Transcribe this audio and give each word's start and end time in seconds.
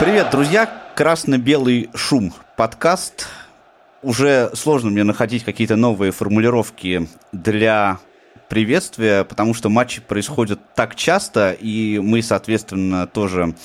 Привет, 0.00 0.28
друзья! 0.30 0.70
Красно-белый 0.94 1.90
шум. 1.92 2.32
Подкаст. 2.56 3.26
Уже 4.00 4.48
сложно 4.54 4.90
мне 4.90 5.02
находить 5.02 5.42
какие-то 5.42 5.74
новые 5.74 6.12
формулировки 6.12 7.08
для 7.32 7.98
приветствия, 8.48 9.24
потому 9.24 9.54
что 9.54 9.68
матчи 9.68 10.00
происходят 10.00 10.60
так 10.76 10.94
часто, 10.94 11.50
и 11.50 11.98
мы, 11.98 12.22
соответственно, 12.22 13.08
тоже 13.08 13.56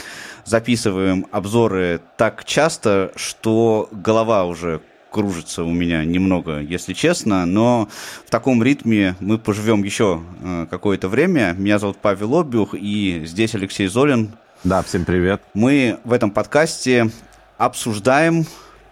записываем 0.44 1.28
обзоры 1.32 2.02
так 2.18 2.46
часто, 2.46 3.12
что 3.16 3.88
голова 3.92 4.46
уже 4.46 4.82
кружится 5.12 5.64
у 5.64 5.72
меня 5.72 6.04
немного, 6.04 6.60
если 6.60 6.94
честно, 6.94 7.46
но 7.46 7.88
в 8.26 8.32
таком 8.32 8.64
ритме 8.64 9.16
мы 9.20 9.38
поживем 9.38 9.84
еще 9.84 10.24
э, 10.42 10.66
какое-то 10.68 11.10
время. 11.10 11.54
Меня 11.56 11.78
зовут 11.78 11.98
Павел 12.02 12.40
Обюх, 12.40 12.74
и 12.74 13.22
здесь 13.24 13.54
Алексей 13.54 13.86
Золин, 13.86 14.32
да, 14.64 14.82
всем 14.82 15.04
привет. 15.04 15.42
Мы 15.54 16.00
в 16.06 16.14
этом 16.14 16.32
подкасте 16.32 17.10
обсуждаем, 17.58 18.46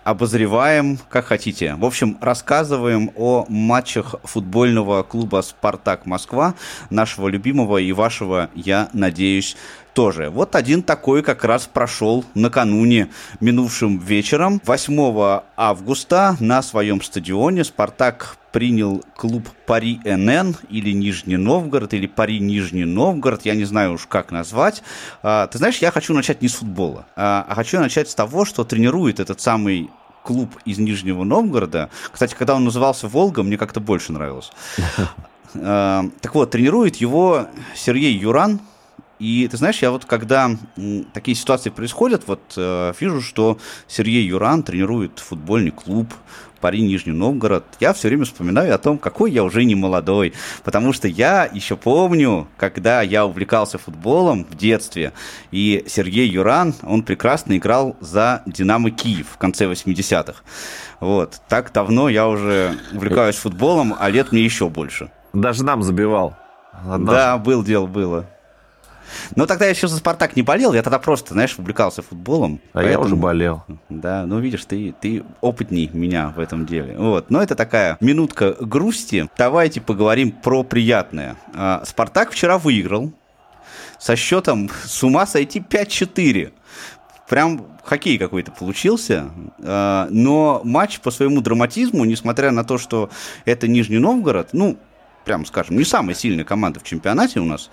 обозреваем, 0.04 1.00
как 1.10 1.26
хотите. 1.28 1.76
В 1.76 1.86
общем, 1.86 2.18
рассказываем 2.20 3.12
о 3.16 3.46
матчах 3.48 4.16
футбольного 4.24 5.04
клуба 5.04 5.42
«Спартак 5.42 6.06
Москва», 6.06 6.56
нашего 6.90 7.30
любимого 7.30 7.78
и 7.78 7.94
вашего, 7.94 8.50
я 8.54 8.90
надеюсь, 8.92 9.56
тоже. 9.94 10.30
Вот 10.30 10.56
один 10.56 10.84
такой 10.84 11.24
как 11.24 11.44
раз 11.44 11.70
прошел 11.72 12.26
накануне, 12.34 13.10
минувшим 13.40 14.00
вечером, 14.00 14.62
8 14.66 15.42
августа 15.58 16.36
на 16.40 16.62
своем 16.62 17.02
стадионе 17.02 17.64
«Спартак» 17.64 18.38
принял 18.52 19.04
клуб 19.16 19.48
Пари 19.66 20.00
НН 20.04 20.56
или 20.70 20.92
Нижний 20.92 21.38
Новгород, 21.38 21.94
или 21.94 22.08
Пари 22.08 22.40
Нижний 22.40 22.86
Новгород, 22.86 23.46
я 23.46 23.56
не 23.56 23.64
знаю 23.64 23.94
уж 23.94 24.08
как 24.08 24.32
назвать. 24.32 24.84
А, 25.24 25.48
ты 25.48 25.58
знаешь, 25.58 25.78
я 25.78 25.92
хочу 25.92 26.14
начать 26.14 26.42
не 26.42 26.50
с 26.50 26.56
футбола, 26.56 27.06
а, 27.16 27.46
а 27.48 27.56
хочу 27.56 27.80
начать 27.80 28.10
с 28.10 28.16
того, 28.16 28.46
что 28.46 28.64
тренирует 28.64 29.20
этот 29.20 29.40
самый 29.40 29.90
клуб 30.24 30.50
из 30.66 30.78
Нижнего 30.78 31.24
Новгорода. 31.24 31.90
Кстати, 32.12 32.36
когда 32.36 32.56
он 32.56 32.64
назывался 32.64 33.08
«Волга», 33.08 33.44
мне 33.44 33.58
как-то 33.58 33.80
больше 33.80 34.12
нравилось. 34.12 34.52
А, 35.54 36.06
так 36.22 36.34
вот, 36.34 36.52
тренирует 36.52 36.96
его 36.96 37.48
Сергей 37.76 38.18
Юран, 38.18 38.62
и 39.22 39.48
ты 39.48 39.56
знаешь, 39.56 39.84
я 39.84 39.92
вот 39.92 40.06
когда 40.06 40.50
такие 41.14 41.36
ситуации 41.36 41.70
происходят, 41.70 42.24
вот 42.26 42.42
э, 42.58 42.92
вижу, 43.00 43.22
что 43.22 43.60
Сергей 43.88 44.26
Юран 44.26 44.64
тренирует 44.64 45.20
футбольный 45.20 45.70
клуб 45.70 46.12
Пари 46.60 46.82
Нижний 46.82 47.14
Новгород, 47.14 47.64
я 47.80 47.94
все 47.94 48.08
время 48.08 48.26
вспоминаю 48.26 48.74
о 48.74 48.80
том, 48.80 48.98
какой 48.98 49.32
я 49.32 49.44
уже 49.44 49.64
не 49.64 49.76
молодой. 49.76 50.34
Потому 50.64 50.92
что 50.92 51.08
я 51.08 51.48
еще 51.52 51.76
помню, 51.76 52.48
когда 52.58 53.04
я 53.04 53.28
увлекался 53.28 53.78
футболом 53.78 54.46
в 54.50 54.56
детстве, 54.56 55.14
и 55.52 55.84
Сергей 55.88 56.28
Юран, 56.28 56.74
он 56.82 57.04
прекрасно 57.04 57.58
играл 57.58 57.96
за 58.00 58.42
«Динамо 58.48 58.90
Киев» 58.90 59.28
в 59.32 59.38
конце 59.38 59.66
80-х. 59.66 60.42
Вот. 61.00 61.42
Так 61.48 61.72
давно 61.72 62.10
я 62.10 62.28
уже 62.28 62.76
увлекаюсь 62.92 63.36
футболом, 63.36 63.96
а 64.00 64.10
лет 64.10 64.32
мне 64.32 64.44
еще 64.44 64.68
больше. 64.68 65.12
Даже 65.34 65.64
нам 65.64 65.84
забивал. 65.84 66.36
Однажды. 66.74 67.06
Да, 67.06 67.38
был 67.38 67.64
дело, 67.64 67.86
было. 67.86 68.26
Но 69.36 69.46
тогда 69.46 69.66
я 69.66 69.72
еще 69.72 69.88
за 69.88 69.98
«Спартак» 69.98 70.36
не 70.36 70.42
болел, 70.42 70.74
я 70.74 70.84
тогда 70.84 71.00
просто, 71.00 71.34
знаешь, 71.34 71.58
увлекался 71.58 72.02
футболом. 72.02 72.60
А 72.74 72.80
поэтому... 72.80 72.92
я 72.92 73.00
уже 73.00 73.16
болел. 73.16 73.64
Да, 73.90 74.26
ну 74.26 74.40
видишь, 74.40 74.66
ты, 74.66 74.94
ты 75.00 75.24
опытней 75.42 75.90
меня 75.94 76.34
в 76.36 76.40
этом 76.40 76.66
деле. 76.66 76.96
Вот. 76.98 77.30
Но 77.30 77.42
это 77.42 77.56
такая 77.56 77.98
минутка 78.00 78.56
грусти. 78.60 79.30
Давайте 79.38 79.82
поговорим 79.82 80.32
про 80.32 80.64
приятное. 80.64 81.36
А, 81.54 81.84
«Спартак» 81.86 82.32
вчера 82.32 82.58
выиграл 82.58 83.12
со 84.00 84.16
счетом 84.16 84.70
с 84.86 85.04
ума 85.04 85.26
сойти 85.26 85.60
5-4 85.60 86.52
прям 87.32 87.66
хоккей 87.86 88.18
какой-то 88.18 88.52
получился, 88.52 89.30
а, 89.64 90.08
но 90.10 90.60
матч 90.66 91.00
по 91.00 91.12
своему 91.12 91.40
драматизму, 91.40 92.04
несмотря 92.04 92.52
на 92.52 92.66
то, 92.66 92.78
что 92.78 93.10
это 93.46 93.70
Нижний 93.70 94.00
Новгород, 94.00 94.50
ну, 94.52 94.78
прям 95.24 95.46
скажем, 95.46 95.78
не 95.78 95.86
самая 95.86 96.14
сильная 96.14 96.44
команда 96.44 96.82
в 96.82 96.84
чемпионате 96.84 97.40
у 97.40 97.46
нас, 97.46 97.70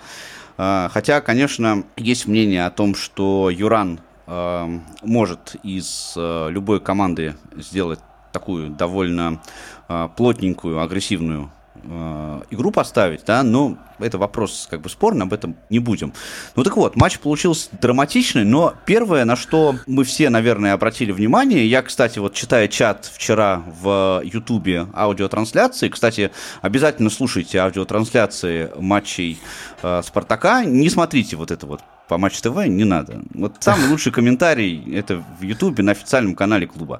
хотя, 0.59 1.21
конечно, 1.21 1.85
есть 1.95 2.27
мнение 2.27 2.65
о 2.65 2.71
том, 2.71 2.93
что 2.93 3.49
Юран 3.49 4.01
а, 4.27 4.69
может 5.01 5.55
из 5.63 6.13
а, 6.17 6.49
любой 6.49 6.81
команды 6.81 7.35
сделать 7.55 7.99
такую 8.33 8.69
довольно 8.69 9.41
плотненькую, 10.15 10.81
агрессивную 10.81 11.49
игру 12.51 12.71
поставить, 12.71 13.25
да, 13.25 13.41
но 13.41 13.75
это 13.99 14.17
вопрос 14.17 14.67
как 14.69 14.81
бы 14.81 14.89
спорный, 14.89 15.25
об 15.25 15.33
этом 15.33 15.55
не 15.69 15.79
будем. 15.79 16.13
Ну 16.55 16.63
так 16.63 16.77
вот, 16.77 16.95
матч 16.95 17.19
получился 17.19 17.69
драматичный, 17.79 18.45
но 18.45 18.73
первое, 18.85 19.25
на 19.25 19.35
что 19.35 19.75
мы 19.87 20.03
все, 20.03 20.29
наверное, 20.29 20.73
обратили 20.73 21.11
внимание, 21.11 21.65
я, 21.67 21.81
кстати, 21.81 22.19
вот 22.19 22.33
читая 22.33 22.67
чат 22.67 23.09
вчера 23.13 23.63
в 23.81 24.21
Ютубе 24.23 24.87
аудиотрансляции, 24.93 25.89
кстати, 25.89 26.31
обязательно 26.61 27.09
слушайте 27.09 27.59
аудиотрансляции 27.59 28.71
матчей 28.77 29.39
э, 29.83 30.01
Спартака, 30.03 30.65
не 30.65 30.89
смотрите 30.89 31.35
вот 31.35 31.51
это 31.51 31.65
вот 31.65 31.81
по 32.09 32.17
Матч 32.17 32.41
ТВ 32.41 32.65
не 32.65 32.83
надо. 32.83 33.21
Вот 33.33 33.53
самый 33.59 33.87
лучший 33.89 34.11
комментарий 34.11 34.83
это 34.93 35.23
в 35.39 35.43
Ютубе 35.43 35.83
на 35.83 35.93
официальном 35.93 36.35
канале 36.35 36.67
клуба. 36.67 36.99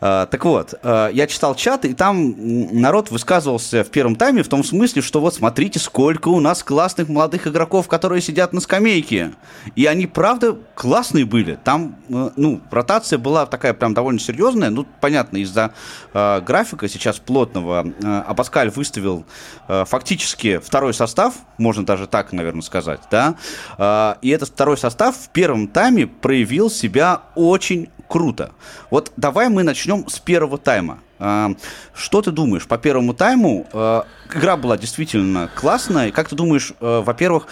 А, 0.00 0.26
так 0.26 0.44
вот, 0.44 0.74
а, 0.82 1.08
я 1.08 1.26
читал 1.26 1.54
чат, 1.54 1.84
и 1.84 1.92
там 1.92 2.34
народ 2.80 3.10
высказывался 3.10 3.84
в 3.84 3.90
первом 3.90 4.16
тайме 4.16 4.42
в 4.42 4.48
том 4.48 4.64
смысле, 4.64 5.02
что 5.02 5.20
вот 5.20 5.34
смотрите, 5.34 5.78
сколько 5.78 6.09
у 6.30 6.40
нас 6.40 6.62
классных 6.62 7.08
молодых 7.08 7.46
игроков, 7.46 7.88
которые 7.88 8.20
сидят 8.20 8.52
на 8.52 8.60
скамейке. 8.60 9.32
И 9.76 9.86
они, 9.86 10.06
правда, 10.06 10.56
классные 10.74 11.24
были. 11.24 11.58
Там, 11.62 11.96
э, 12.08 12.30
ну, 12.36 12.60
ротация 12.70 13.18
была 13.18 13.46
такая 13.46 13.74
прям 13.74 13.94
довольно 13.94 14.20
серьезная. 14.20 14.70
Ну, 14.70 14.86
понятно, 15.00 15.38
из-за 15.38 15.72
э, 16.12 16.40
графика 16.40 16.88
сейчас 16.88 17.18
плотного 17.18 17.86
э, 17.86 18.22
Абаскаль 18.26 18.70
выставил 18.70 19.24
э, 19.68 19.84
фактически 19.86 20.58
второй 20.58 20.94
состав, 20.94 21.34
можно 21.58 21.84
даже 21.84 22.06
так, 22.06 22.32
наверное, 22.32 22.62
сказать, 22.62 23.00
да. 23.10 23.36
Э, 23.78 24.14
и 24.22 24.30
этот 24.30 24.48
второй 24.50 24.78
состав 24.78 25.16
в 25.16 25.28
первом 25.30 25.68
тайме 25.68 26.06
проявил 26.06 26.70
себя 26.70 27.22
очень 27.34 27.88
круто. 28.10 28.50
Вот 28.90 29.12
давай 29.16 29.48
мы 29.48 29.62
начнем 29.62 30.08
с 30.08 30.18
первого 30.18 30.58
тайма. 30.58 30.98
А, 31.20 31.52
что 31.94 32.22
ты 32.22 32.32
думаешь 32.32 32.66
по 32.66 32.76
первому 32.76 33.14
тайму? 33.14 33.68
А, 33.72 34.04
игра 34.34 34.56
была 34.56 34.76
действительно 34.76 35.48
классная. 35.54 36.10
Как 36.10 36.28
ты 36.28 36.34
думаешь, 36.34 36.72
а, 36.80 37.02
во-первых, 37.02 37.46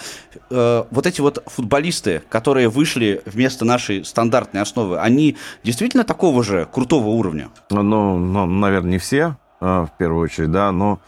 вот 0.49 1.05
эти 1.05 1.21
вот 1.21 1.43
футболисты, 1.45 2.23
которые 2.29 2.67
вышли 2.67 3.21
вместо 3.25 3.63
нашей 3.65 4.03
стандартной 4.03 4.61
основы, 4.61 4.99
они 4.99 5.37
действительно 5.63 6.03
такого 6.03 6.43
же 6.43 6.67
крутого 6.71 7.07
уровня? 7.07 7.49
Ну, 7.69 7.81
ну 7.83 8.45
наверное, 8.45 8.91
не 8.91 8.97
все, 8.97 9.37
в 9.59 9.91
первую 9.97 10.23
очередь, 10.23 10.51
да, 10.51 10.71
но 10.71 10.99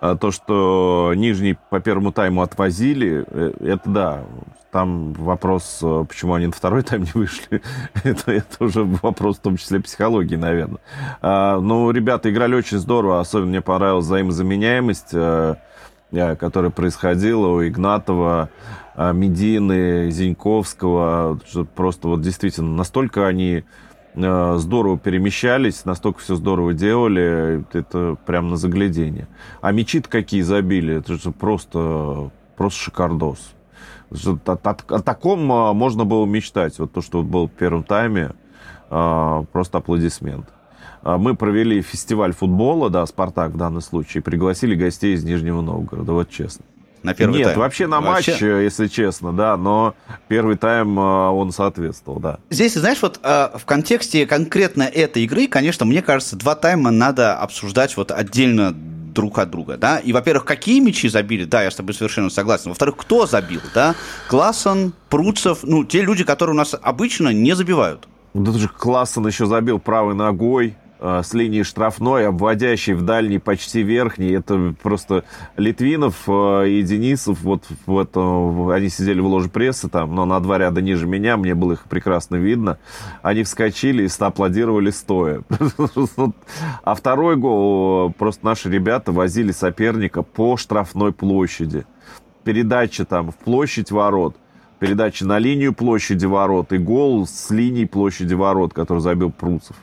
то, 0.00 0.30
что 0.30 1.12
нижний 1.14 1.56
по 1.68 1.80
первому 1.80 2.10
тайму 2.10 2.42
отвозили, 2.42 3.24
э, 3.28 3.52
это 3.60 3.90
да, 3.90 4.24
там 4.70 5.12
вопрос, 5.12 5.80
э, 5.82 6.04
почему 6.08 6.34
они 6.34 6.46
на 6.46 6.52
второй 6.52 6.82
тайм 6.82 7.02
не 7.02 7.12
вышли, 7.12 7.60
это, 8.04 8.32
это 8.32 8.64
уже 8.64 8.82
вопрос 8.84 9.36
в 9.36 9.40
том 9.40 9.58
числе 9.58 9.80
психологии, 9.80 10.36
наверное. 10.36 10.80
А, 11.20 11.60
ну, 11.60 11.90
ребята 11.90 12.30
играли 12.30 12.54
очень 12.54 12.78
здорово, 12.78 13.20
особенно 13.20 13.48
мне 13.48 13.60
понравилась 13.60 14.06
взаимозаменяемость, 14.06 15.10
а, 15.12 15.56
которая 16.10 16.70
происходила 16.70 17.48
у 17.48 17.66
Игнатова, 17.66 18.48
Медины, 18.96 20.10
Зиньковского. 20.10 21.38
Просто 21.76 22.08
вот 22.08 22.20
действительно 22.20 22.74
настолько 22.74 23.28
они 23.28 23.62
здорово 24.14 24.98
перемещались, 24.98 25.84
настолько 25.84 26.20
все 26.20 26.34
здорово 26.34 26.74
делали, 26.74 27.64
это 27.72 28.16
прям 28.26 28.50
на 28.50 28.56
заглядение. 28.56 29.28
А 29.60 29.72
мячи 29.72 30.00
какие 30.00 30.42
забили, 30.42 30.96
это 30.96 31.14
же 31.14 31.30
просто, 31.30 32.30
просто 32.56 32.80
шикардос. 32.80 33.54
О, 34.10 34.38
о, 34.44 34.76
о 34.88 35.02
таком 35.02 35.52
а, 35.52 35.72
можно 35.72 36.04
было 36.04 36.26
мечтать. 36.26 36.78
Вот 36.78 36.92
то, 36.92 37.00
что 37.00 37.22
было 37.22 37.46
в 37.46 37.52
первом 37.52 37.84
тайме, 37.84 38.32
а, 38.88 39.44
просто 39.52 39.78
аплодисмент. 39.78 40.46
А, 41.02 41.16
мы 41.16 41.36
провели 41.36 41.80
фестиваль 41.80 42.32
футбола, 42.32 42.90
да, 42.90 43.06
«Спартак» 43.06 43.52
в 43.52 43.56
данном 43.56 43.80
случае, 43.80 44.22
пригласили 44.22 44.74
гостей 44.74 45.14
из 45.14 45.24
Нижнего 45.24 45.60
Новгорода, 45.60 46.12
вот 46.12 46.28
честно. 46.28 46.64
На 47.02 47.14
первый 47.14 47.38
Нет, 47.38 47.48
тайм. 47.48 47.58
вообще 47.58 47.86
на 47.86 48.00
вообще? 48.00 48.32
матч, 48.32 48.42
если 48.42 48.86
честно, 48.86 49.32
да, 49.32 49.56
но 49.56 49.94
первый 50.28 50.56
тайм 50.56 50.98
он 50.98 51.50
соответствовал, 51.52 52.20
да. 52.20 52.38
Здесь, 52.50 52.74
знаешь, 52.74 53.00
вот 53.00 53.18
в 53.22 53.62
контексте 53.64 54.26
конкретно 54.26 54.82
этой 54.82 55.24
игры, 55.24 55.46
конечно, 55.46 55.86
мне 55.86 56.02
кажется, 56.02 56.36
два 56.36 56.54
тайма 56.54 56.90
надо 56.90 57.38
обсуждать 57.38 57.96
вот 57.96 58.10
отдельно 58.10 58.72
друг 58.72 59.38
от 59.38 59.50
друга, 59.50 59.76
да, 59.76 59.98
и, 59.98 60.12
во-первых, 60.12 60.44
какие 60.44 60.80
мячи 60.80 61.08
забили, 61.08 61.44
да, 61.44 61.62
я 61.62 61.70
с 61.70 61.74
тобой 61.74 61.94
совершенно 61.94 62.30
согласен, 62.30 62.70
во-вторых, 62.70 62.96
кто 62.96 63.26
забил, 63.26 63.60
да, 63.74 63.94
Классон, 64.28 64.92
Пруцев, 65.08 65.60
ну, 65.62 65.84
те 65.84 66.02
люди, 66.02 66.24
которые 66.24 66.54
у 66.54 66.58
нас 66.58 66.74
обычно 66.80 67.30
не 67.30 67.54
забивают. 67.54 68.08
Да 68.34 68.52
тут 68.52 68.60
же 68.60 68.68
Классон 68.68 69.26
еще 69.26 69.46
забил 69.46 69.78
правой 69.78 70.14
ногой, 70.14 70.76
Э, 70.76 70.79
с 71.00 71.32
линии 71.32 71.62
штрафной, 71.62 72.26
обводящий 72.26 72.92
в 72.92 73.02
дальний, 73.02 73.38
почти 73.38 73.82
верхний. 73.82 74.32
Это 74.32 74.74
просто 74.82 75.24
Литвинов 75.56 76.28
э, 76.28 76.68
и 76.68 76.82
Денисов, 76.82 77.40
вот 77.40 77.64
в 77.86 77.98
этом, 77.98 78.68
они 78.68 78.88
сидели 78.88 79.20
в 79.20 79.26
ложе 79.26 79.48
прессы 79.48 79.88
там, 79.88 80.14
но 80.14 80.26
на 80.26 80.40
два 80.40 80.58
ряда 80.58 80.82
ниже 80.82 81.06
меня, 81.06 81.36
мне 81.36 81.54
было 81.54 81.72
их 81.72 81.84
прекрасно 81.84 82.36
видно. 82.36 82.78
Они 83.22 83.42
вскочили 83.42 84.06
и 84.06 84.10
аплодировали 84.18 84.90
стоя. 84.90 85.42
А 86.84 86.94
второй 86.94 87.36
гол, 87.36 88.12
просто 88.12 88.44
наши 88.44 88.70
ребята 88.70 89.12
возили 89.12 89.52
соперника 89.52 90.22
по 90.22 90.56
штрафной 90.56 91.12
площади. 91.12 91.84
Передача 92.44 93.04
там 93.04 93.30
в 93.30 93.36
площадь 93.36 93.90
ворот 93.90 94.36
передача 94.80 95.26
на 95.26 95.38
линию 95.38 95.72
площади 95.72 96.26
ворот 96.26 96.72
и 96.72 96.78
гол 96.78 97.26
с 97.26 97.50
линии 97.50 97.84
площади 97.84 98.34
ворот, 98.34 98.72
который 98.72 99.00
забил 99.00 99.30
Пруцев. 99.30 99.76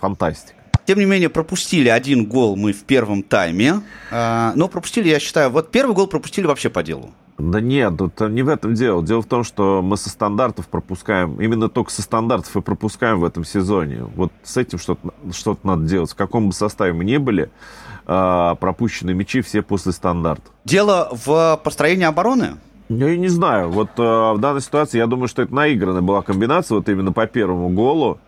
Фантастика. 0.00 0.57
Тем 0.88 0.98
не 0.98 1.04
менее, 1.04 1.28
пропустили 1.28 1.90
один 1.90 2.24
гол 2.24 2.56
мы 2.56 2.72
в 2.72 2.84
первом 2.84 3.22
тайме. 3.22 3.82
А, 4.10 4.54
но 4.56 4.68
пропустили, 4.68 5.10
я 5.10 5.20
считаю, 5.20 5.50
вот 5.50 5.70
первый 5.70 5.94
гол 5.94 6.06
пропустили 6.06 6.46
вообще 6.46 6.70
по 6.70 6.82
делу. 6.82 7.10
Да 7.36 7.60
нет, 7.60 8.00
это 8.00 8.28
не 8.28 8.42
в 8.42 8.48
этом 8.48 8.72
дело. 8.72 9.02
Дело 9.02 9.20
в 9.20 9.26
том, 9.26 9.44
что 9.44 9.82
мы 9.82 9.98
со 9.98 10.08
стандартов 10.08 10.66
пропускаем, 10.68 11.42
именно 11.42 11.68
только 11.68 11.92
со 11.92 12.00
стандартов 12.00 12.56
и 12.56 12.62
пропускаем 12.62 13.20
в 13.20 13.26
этом 13.26 13.44
сезоне. 13.44 14.04
Вот 14.16 14.32
с 14.42 14.56
этим 14.56 14.78
что-то 14.78 15.12
что 15.30 15.58
надо 15.62 15.84
делать. 15.84 16.10
В 16.10 16.14
каком 16.14 16.48
бы 16.48 16.54
составе 16.54 16.94
мы 16.94 17.04
ни 17.04 17.18
были, 17.18 17.50
а, 18.06 18.54
пропущенные 18.54 19.14
мячи 19.14 19.42
все 19.42 19.60
после 19.60 19.92
стандарта. 19.92 20.50
Дело 20.64 21.10
в 21.12 21.60
построении 21.62 22.06
обороны? 22.06 22.54
Я 22.88 23.14
не 23.14 23.28
знаю. 23.28 23.68
Вот 23.68 23.90
э, 23.98 24.02
в 24.02 24.38
данной 24.38 24.62
ситуации 24.62 24.96
я 24.96 25.06
думаю, 25.06 25.28
что 25.28 25.42
это 25.42 25.54
наигранная 25.54 26.00
была 26.00 26.22
комбинация 26.22 26.76
вот 26.76 26.88
именно 26.88 27.12
по 27.12 27.26
первому 27.26 27.68
голу. 27.68 28.18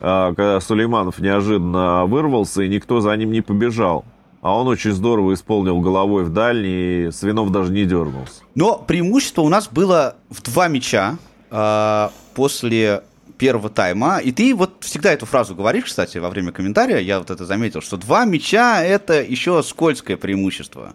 А, 0.00 0.34
когда 0.34 0.60
Сулейманов 0.60 1.18
неожиданно 1.18 2.06
вырвался, 2.06 2.62
и 2.62 2.68
никто 2.68 3.00
за 3.00 3.16
ним 3.16 3.32
не 3.32 3.40
побежал. 3.40 4.04
А 4.42 4.56
он 4.56 4.68
очень 4.68 4.92
здорово 4.92 5.34
исполнил 5.34 5.80
головой 5.80 6.24
в 6.24 6.32
дальний, 6.32 7.06
и 7.06 7.10
Свинов 7.10 7.50
даже 7.50 7.72
не 7.72 7.84
дернулся. 7.84 8.42
Но 8.54 8.78
преимущество 8.78 9.42
у 9.42 9.48
нас 9.48 9.68
было 9.68 10.16
в 10.30 10.42
два 10.42 10.68
мяча 10.68 11.16
э, 11.50 12.08
после 12.34 13.02
первого 13.38 13.68
тайма. 13.68 14.18
И 14.18 14.32
ты 14.32 14.54
вот 14.54 14.84
всегда 14.84 15.12
эту 15.12 15.26
фразу 15.26 15.54
говоришь, 15.54 15.84
кстати, 15.86 16.18
во 16.18 16.30
время 16.30 16.52
комментария, 16.52 16.98
я 16.98 17.18
вот 17.18 17.30
это 17.30 17.44
заметил, 17.44 17.80
что 17.80 17.96
два 17.96 18.24
мяча– 18.24 18.82
это 18.84 19.22
еще 19.22 19.62
скользкое 19.62 20.16
преимущество. 20.16 20.94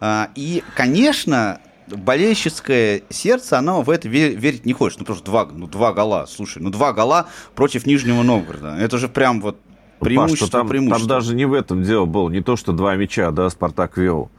Э, 0.00 0.28
и, 0.34 0.62
конечно, 0.74 1.60
болельщицкое 1.96 3.02
сердце, 3.10 3.58
оно 3.58 3.82
в 3.82 3.90
это 3.90 4.08
верить 4.08 4.66
не 4.66 4.72
хочет. 4.72 5.00
Ну, 5.00 5.04
просто 5.04 5.24
два, 5.24 5.46
ну, 5.46 5.66
два 5.66 5.92
гола, 5.92 6.26
слушай, 6.28 6.62
ну, 6.62 6.70
два 6.70 6.92
гола 6.92 7.26
против 7.54 7.86
Нижнего 7.86 8.22
Новгорода. 8.22 8.76
Это 8.78 8.98
же 8.98 9.08
прям 9.08 9.40
вот 9.40 9.58
преимущество, 10.00 10.46
Паш, 10.46 10.50
там, 10.50 10.68
преимущество. 10.68 11.08
Там 11.08 11.08
даже 11.08 11.34
не 11.34 11.44
в 11.44 11.52
этом 11.52 11.82
дело 11.82 12.06
было, 12.06 12.28
не 12.28 12.40
то, 12.40 12.56
что 12.56 12.72
два 12.72 12.96
мяча, 12.96 13.30
да, 13.30 13.48
Спартак 13.50 13.96
вел. 13.96 14.30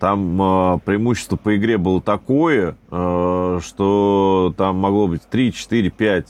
Там 0.00 0.40
э, 0.40 0.78
преимущество 0.84 1.36
по 1.36 1.56
игре 1.56 1.78
было 1.78 2.00
такое, 2.00 2.76
э, 2.90 3.60
что 3.64 4.54
там 4.56 4.76
могло 4.76 5.08
быть 5.08 5.22
3, 5.28 5.52
4, 5.52 5.90
5 5.90 6.26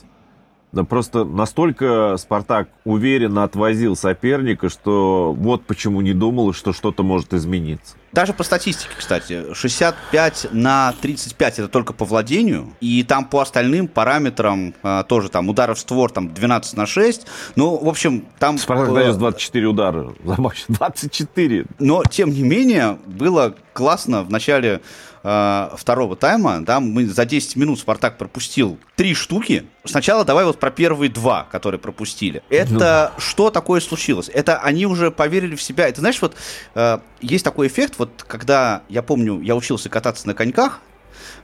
да 0.71 0.83
просто 0.83 1.23
настолько 1.23 2.15
Спартак 2.17 2.69
уверенно 2.85 3.43
отвозил 3.43 3.95
соперника, 3.95 4.69
что 4.69 5.33
вот 5.35 5.63
почему 5.65 6.01
не 6.01 6.13
думал, 6.13 6.53
что 6.53 6.73
что-то 6.73 7.03
может 7.03 7.33
измениться. 7.33 7.95
Даже 8.11 8.33
по 8.33 8.43
статистике, 8.43 8.91
кстати, 8.97 9.53
65 9.53 10.47
на 10.51 10.93
35 11.01 11.59
это 11.59 11.67
только 11.67 11.93
по 11.93 12.05
владению, 12.05 12.73
и 12.81 13.03
там 13.03 13.25
по 13.25 13.41
остальным 13.41 13.87
параметрам 13.87 14.73
а, 14.83 15.03
тоже 15.03 15.29
там 15.29 15.49
ударов 15.49 15.77
в 15.77 15.81
створ 15.81 16.11
там 16.11 16.33
12 16.33 16.77
на 16.77 16.85
6. 16.85 17.27
Ну, 17.55 17.77
в 17.77 17.87
общем, 17.87 18.25
там... 18.39 18.57
Спартак 18.57 18.91
нанес 18.91 19.15
24 19.15 19.67
удара 19.67 20.13
за 20.23 20.41
матч, 20.41 20.65
24. 20.67 21.65
Но, 21.79 22.03
тем 22.09 22.31
не 22.31 22.43
менее, 22.43 22.97
было 23.05 23.55
классно 23.73 24.23
в 24.23 24.29
начале 24.29 24.81
э, 25.23 25.69
второго 25.77 26.15
тайма, 26.15 26.59
да, 26.61 26.79
мы 26.79 27.05
за 27.05 27.25
10 27.25 27.55
минут 27.55 27.79
Спартак 27.79 28.17
пропустил 28.17 28.77
три 28.95 29.13
штуки. 29.13 29.65
Сначала 29.85 30.25
давай 30.25 30.45
вот 30.45 30.59
про 30.59 30.71
первые 30.71 31.09
два, 31.09 31.47
которые 31.49 31.79
пропустили. 31.79 32.43
Это 32.49 33.13
ну. 33.15 33.21
что 33.21 33.49
такое 33.49 33.79
случилось? 33.79 34.29
Это 34.33 34.57
они 34.59 34.85
уже 34.85 35.11
поверили 35.11 35.55
в 35.55 35.61
себя. 35.61 35.87
Это 35.87 36.01
знаешь, 36.01 36.21
вот 36.21 36.35
э, 36.75 36.99
есть 37.21 37.45
такой 37.45 37.67
эффект, 37.67 37.95
вот 37.99 38.23
когда, 38.27 38.83
я 38.89 39.03
помню, 39.03 39.41
я 39.41 39.55
учился 39.55 39.89
кататься 39.89 40.27
на 40.27 40.33
коньках, 40.33 40.79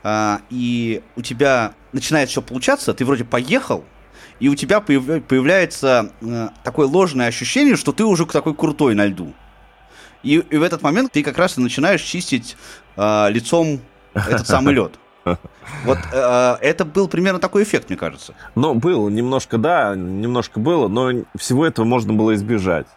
э, 0.03 0.37
и 0.49 1.03
у 1.15 1.21
тебя 1.21 1.73
начинает 1.91 2.29
все 2.29 2.41
получаться, 2.41 2.93
ты 2.93 3.05
вроде 3.05 3.25
поехал, 3.25 3.83
и 4.39 4.49
у 4.49 4.55
тебя 4.55 4.81
появляется 4.81 6.11
э, 6.21 6.49
такое 6.63 6.87
ложное 6.87 7.27
ощущение, 7.27 7.75
что 7.75 7.91
ты 7.91 8.03
уже 8.03 8.25
такой 8.25 8.55
крутой 8.55 8.95
на 8.95 9.05
льду. 9.05 9.33
И, 10.23 10.35
и 10.37 10.57
в 10.57 10.63
этот 10.63 10.81
момент 10.81 11.11
ты 11.11 11.23
как 11.23 11.37
раз 11.37 11.57
и 11.57 11.61
начинаешь 11.61 12.01
чистить 12.01 12.57
э, 12.97 13.29
лицом 13.29 13.79
этот 14.13 14.47
самый 14.47 14.73
лед. 14.73 14.99
Вот 15.83 15.97
э, 16.11 16.57
это 16.61 16.85
был 16.85 17.07
примерно 17.07 17.39
такой 17.39 17.63
эффект, 17.63 17.89
мне 17.89 17.97
кажется. 17.97 18.35
Ну, 18.55 18.75
был 18.75 19.09
немножко, 19.09 19.57
да, 19.57 19.95
немножко 19.95 20.59
было, 20.59 20.87
но 20.87 21.25
всего 21.35 21.65
этого 21.65 21.85
можно 21.85 22.13
было 22.13 22.35
избежать. 22.35 22.87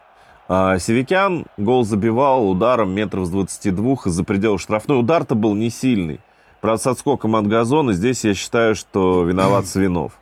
А, 0.49 0.79
Севикян 0.79 1.45
гол 1.59 1.85
забивал 1.85 2.49
ударом 2.51 2.91
метров 2.93 3.27
с 3.27 3.31
22 3.31 3.95
из-за 4.07 4.25
предела 4.25 4.59
штрафной. 4.59 4.99
Удар-то 4.99 5.35
был 5.35 5.55
не 5.55 5.69
сильный. 5.69 6.21
Правда, 6.63 6.83
с 6.83 6.87
отскоком 6.87 7.37
от 7.37 7.47
газона 7.47 7.93
здесь 7.93 8.25
я 8.25 8.35
считаю, 8.35 8.75
что 8.75 9.25
виноват 9.25 9.67
Свинов. 9.69 10.13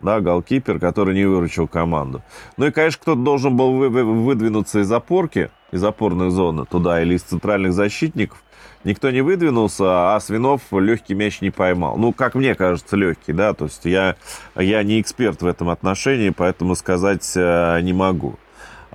Да, 0.00 0.20
голкипер, 0.20 0.78
который 0.78 1.14
не 1.14 1.24
выручил 1.24 1.68
команду. 1.68 2.22
Ну 2.56 2.66
и, 2.66 2.70
конечно, 2.70 3.00
кто-то 3.00 3.22
должен 3.22 3.56
был 3.56 3.72
выдвинуться 3.78 4.80
из 4.80 4.92
опорки 4.92 5.50
из 5.72 5.82
опорной 5.82 6.30
зоны 6.30 6.64
туда 6.64 7.00
или 7.02 7.14
из 7.14 7.22
центральных 7.22 7.72
защитников. 7.72 8.42
Никто 8.84 9.10
не 9.10 9.20
выдвинулся, 9.20 10.14
а 10.14 10.20
Свинов 10.20 10.60
легкий 10.70 11.14
мяч 11.14 11.40
не 11.40 11.50
поймал. 11.50 11.96
Ну, 11.96 12.12
как 12.12 12.34
мне 12.34 12.54
кажется, 12.54 12.96
легкий, 12.96 13.32
да, 13.32 13.52
то 13.52 13.64
есть 13.64 13.84
я, 13.84 14.16
я 14.54 14.82
не 14.82 15.00
эксперт 15.00 15.42
в 15.42 15.46
этом 15.46 15.70
отношении, 15.70 16.30
поэтому 16.30 16.76
сказать 16.76 17.32
э, 17.36 17.80
не 17.82 17.92
могу. 17.92 18.36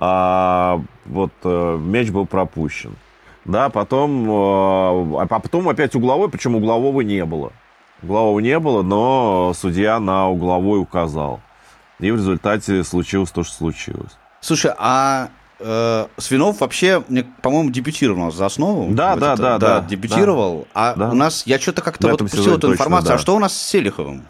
А 0.04 0.80
вот 1.06 1.30
э, 1.44 1.78
мяч 1.80 2.10
был 2.10 2.26
пропущен. 2.26 2.96
Да, 3.44 3.68
потом, 3.68 4.28
э, 4.28 5.20
а 5.20 5.26
потом 5.28 5.68
опять 5.68 5.94
угловой, 5.94 6.28
причем 6.28 6.56
углового 6.56 7.02
не 7.02 7.24
было. 7.24 7.52
Углового 8.02 8.40
не 8.40 8.58
было, 8.58 8.82
но 8.82 9.52
судья 9.54 10.00
на 10.00 10.28
угловой 10.28 10.80
указал. 10.80 11.38
И 12.00 12.10
в 12.10 12.16
результате 12.16 12.82
случилось 12.82 13.30
то, 13.30 13.44
что 13.44 13.54
случилось. 13.54 14.10
Слушай, 14.40 14.72
а 14.76 15.28
э, 15.60 16.06
Свинов 16.16 16.62
вообще, 16.62 17.04
мне, 17.06 17.22
по-моему, 17.40 17.70
дебютировал 17.70 18.32
за 18.32 18.46
основу. 18.46 18.92
Да, 18.92 19.14
да, 19.14 19.34
это, 19.34 19.42
да, 19.42 19.58
да, 19.58 19.80
да. 19.82 19.86
Дебютировал. 19.86 20.66
Да, 20.74 20.90
а 20.90 20.94
да. 20.96 21.10
у 21.10 21.14
нас, 21.14 21.46
я 21.46 21.60
что-то 21.60 21.80
как-то 21.80 22.08
вот 22.08 22.18
пустил 22.18 22.56
эту 22.56 22.72
информацию. 22.72 23.10
Да. 23.10 23.14
А 23.14 23.18
что 23.18 23.36
у 23.36 23.38
нас 23.38 23.56
с 23.56 23.68
Селиховым? 23.68 24.24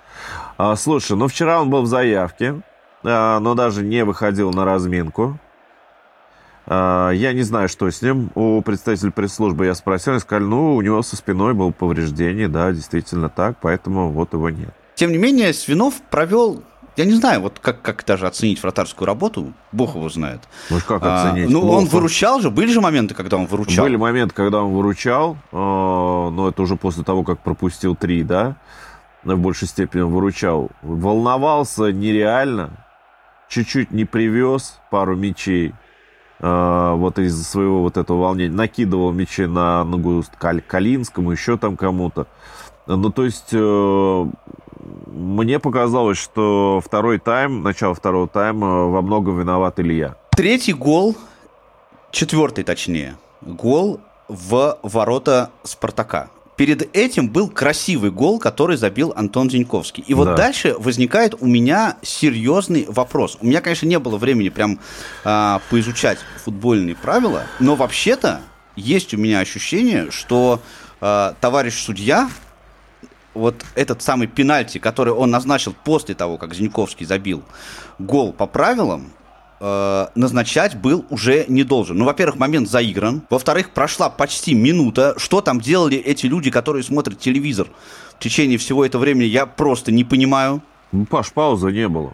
А, 0.59 0.77
слушай, 0.77 1.17
ну 1.17 1.29
вчера 1.29 1.63
он 1.63 1.71
был 1.71 1.81
в 1.81 1.87
заявке, 1.87 2.61
а, 3.05 3.41
но 3.41 3.55
даже 3.55 3.83
не 3.83 4.05
выходил 4.05 4.53
на 4.53 4.67
разминку. 4.67 5.39
А, 6.67 7.11
я 7.11 7.33
не 7.33 7.43
знаю, 7.43 7.69
что 7.69 7.91
с 7.91 8.03
ним. 8.03 8.31
У 8.35 8.61
представителя 8.63 9.11
пресс-службы 9.11 9.67
я 9.67 9.75
спросил, 9.75 10.15
и 10.15 10.21
сказали, 10.21 10.45
ну, 10.45 10.77
у 10.77 10.83
него 10.83 11.03
со 11.03 11.17
спиной 11.17 11.55
было 11.55 11.71
повреждение, 11.71 12.49
да, 12.49 12.73
действительно 12.73 13.29
так, 13.29 13.57
поэтому 13.61 14.11
вот 14.11 14.33
его 14.33 14.51
нет. 14.51 14.75
Тем 14.95 15.11
не 15.13 15.19
менее, 15.19 15.53
Свинов 15.53 15.95
провел 16.11 16.63
я 16.97 17.07
не 17.07 17.13
знаю, 17.13 17.41
вот 17.41 17.59
как, 17.59 17.81
как 17.81 18.05
даже 18.05 18.27
оценить 18.27 18.63
вратарскую 18.63 19.07
работу, 19.07 19.55
бог 19.73 19.95
его 19.95 20.11
знает. 20.11 20.41
Ну, 20.69 20.79
как 20.87 21.03
оценить? 21.03 21.49
А, 21.49 21.51
ну, 21.51 21.63
Плохо. 21.63 21.79
он 21.79 21.85
выручал 21.87 22.41
же, 22.41 22.51
были 22.51 22.71
же 22.71 22.83
моменты, 22.83 23.15
когда 23.15 23.39
он 23.39 23.47
выручал? 23.47 23.87
Были 23.87 23.97
моменты, 23.97 24.35
когда 24.35 24.63
он 24.63 24.73
выручал, 24.73 25.39
э, 25.53 25.57
но 25.57 26.49
это 26.51 26.61
уже 26.61 26.77
после 26.77 27.03
того, 27.03 27.25
как 27.25 27.41
пропустил 27.41 27.97
три, 27.97 28.23
да, 28.23 28.57
в 29.25 29.37
большей 29.37 29.69
степени 29.69 30.03
он 30.03 30.13
выручал. 30.13 30.71
Волновался 30.83 31.93
нереально, 31.93 32.87
чуть-чуть 33.49 33.91
не 33.91 34.05
привез 34.05 34.79
пару 34.91 35.17
мячей, 35.17 35.73
вот 36.43 37.19
из-за 37.19 37.45
своего 37.45 37.83
вот 37.83 37.97
этого 37.97 38.23
волнения, 38.23 38.55
накидывал 38.55 39.13
мячи 39.13 39.47
на 39.47 39.85
ногу 39.85 40.25
Калинскому, 40.67 41.31
еще 41.31 41.57
там 41.57 41.77
кому-то. 41.77 42.27
Ну, 42.87 43.11
то 43.11 43.25
есть, 43.25 43.51
э, 43.53 44.27
мне 45.07 45.59
показалось, 45.59 46.19
что 46.19 46.81
второй 46.85 47.19
тайм, 47.19 47.63
начало 47.63 47.95
второго 47.95 48.27
тайма 48.27 48.87
во 48.87 49.03
многом 49.03 49.39
виноват 49.39 49.79
Илья. 49.79 50.17
Третий 50.31 50.73
гол, 50.73 51.15
четвертый 52.11 52.65
точнее, 52.65 53.15
гол 53.41 54.01
в 54.29 54.79
ворота 54.83 55.51
Спартака. 55.63 56.29
Перед 56.63 56.97
этим 56.97 57.29
был 57.29 57.49
красивый 57.49 58.13
гол, 58.13 58.39
который 58.39 58.77
забил 58.77 59.13
Антон 59.17 59.51
Зиньковский. 59.51 60.05
И 60.07 60.15
вот 60.15 60.27
да. 60.27 60.37
дальше 60.37 60.77
возникает 60.79 61.35
у 61.41 61.47
меня 61.49 61.97
серьезный 62.03 62.87
вопрос. 62.89 63.37
У 63.41 63.47
меня, 63.47 63.61
конечно, 63.61 63.85
не 63.87 63.99
было 63.99 64.17
времени 64.17 64.49
прям 64.49 64.79
а, 65.25 65.61
поизучать 65.71 66.21
футбольные 66.45 66.95
правила, 66.95 67.47
но 67.59 67.75
вообще-то 67.75 68.43
есть 68.77 69.13
у 69.13 69.17
меня 69.17 69.41
ощущение, 69.41 70.13
что 70.13 70.63
а, 71.01 71.35
товарищ 71.41 71.83
судья 71.83 72.31
вот 73.35 73.57
этот 73.75 74.01
самый 74.01 74.29
пенальти, 74.29 74.79
который 74.79 75.13
он 75.13 75.33
назначил 75.33 75.75
после 75.83 76.15
того, 76.15 76.39
как 76.39 76.55
Зиньковский 76.55 77.07
забил 77.07 77.43
гол 77.99 78.33
по 78.33 78.47
правилам, 78.47 79.11
э, 79.63 80.07
назначать 80.17 80.77
был 80.77 81.07
уже 81.09 81.47
не 81.49 81.63
должен. 81.63 81.97
Ну, 81.97 82.05
во-первых, 82.05 82.39
момент 82.39 82.69
заигран. 82.69 83.23
Во-вторых, 83.31 83.71
прошла 83.71 84.11
почти 84.11 84.55
минута. 84.55 85.15
Что 85.17 85.41
там 85.41 85.61
делали 85.61 85.97
эти 85.97 86.27
люди, 86.27 86.51
которые 86.51 86.83
смотрят 86.83 87.19
телевизор 87.19 87.69
в 88.17 88.19
течение 88.19 88.59
всего 88.59 88.85
этого 88.85 89.03
времени, 89.03 89.25
я 89.25 89.47
просто 89.47 89.93
не 89.93 90.05
понимаю. 90.05 90.63
Ну, 90.91 91.07
Паш, 91.07 91.33
паузы 91.33 91.71
не 91.71 91.89
было. 91.89 92.13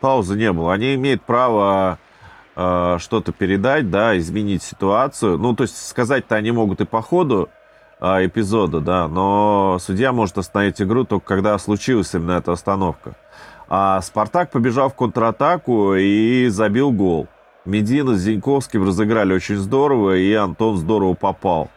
Паузы 0.00 0.36
не 0.36 0.52
было. 0.52 0.72
Они 0.72 0.94
имеют 0.94 1.22
право 1.22 1.98
э, 2.54 2.96
что-то 3.00 3.32
передать, 3.32 3.90
да, 3.90 4.16
изменить 4.16 4.62
ситуацию. 4.62 5.38
Ну, 5.38 5.54
то 5.54 5.64
есть 5.64 5.88
сказать-то 5.88 6.36
они 6.36 6.52
могут 6.52 6.80
и 6.80 6.86
по 6.86 7.02
ходу 7.02 7.48
э, 8.00 8.26
эпизода, 8.26 8.80
да, 8.80 9.08
но 9.08 9.78
судья 9.80 10.12
может 10.12 10.38
остановить 10.38 10.80
игру 10.80 11.04
только 11.04 11.26
когда 11.26 11.58
случилась 11.58 12.14
именно 12.14 12.32
эта 12.32 12.52
остановка. 12.52 13.16
А 13.70 14.00
Спартак 14.00 14.50
побежал 14.50 14.90
в 14.90 14.94
контратаку 14.94 15.94
и 15.94 16.48
забил 16.48 16.90
гол. 16.90 17.28
Медина 17.64 18.16
с 18.16 18.20
Зиньковским 18.20 18.84
разыграли 18.84 19.32
очень 19.32 19.56
здорово, 19.56 20.16
и 20.16 20.32
Антон 20.34 20.76
здорово 20.76 21.14
попал. 21.14 21.70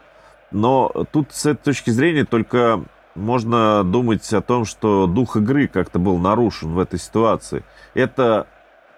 Но 0.50 0.92
тут 1.12 1.28
с 1.32 1.46
этой 1.46 1.64
точки 1.66 1.92
зрения 1.92 2.26
только 2.26 2.84
можно 3.14 3.84
думать 3.84 4.32
о 4.34 4.42
том, 4.42 4.66
что 4.66 5.06
дух 5.06 5.38
игры 5.38 5.68
как-то 5.68 6.00
был 6.00 6.18
нарушен 6.18 6.74
в 6.74 6.80
этой 6.80 6.98
ситуации. 6.98 7.64
Это 7.94 8.48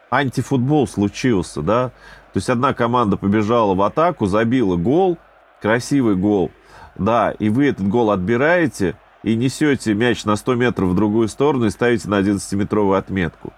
антифутбол 0.10 0.88
случился, 0.88 1.62
да? 1.62 1.90
То 2.32 2.38
есть 2.38 2.50
одна 2.50 2.74
команда 2.74 3.18
побежала 3.18 3.76
в 3.76 3.82
атаку, 3.82 4.26
забила 4.26 4.78
гол, 4.78 5.18
красивый 5.62 6.16
гол, 6.16 6.50
да, 6.96 7.32
и 7.32 7.50
вы 7.50 7.68
этот 7.68 7.88
гол 7.88 8.12
отбираете 8.12 8.96
и 9.26 9.36
несете 9.36 9.96
мяч 9.96 10.24
на 10.24 10.36
100 10.36 10.56
метров 10.56 10.90
в 10.90 10.96
другую 10.96 11.28
сторону 11.28 11.66
и 11.66 11.72
ставите 11.72 12.08
на 12.08 12.22
11-метровую 12.22 12.96
отметку. 12.96 13.54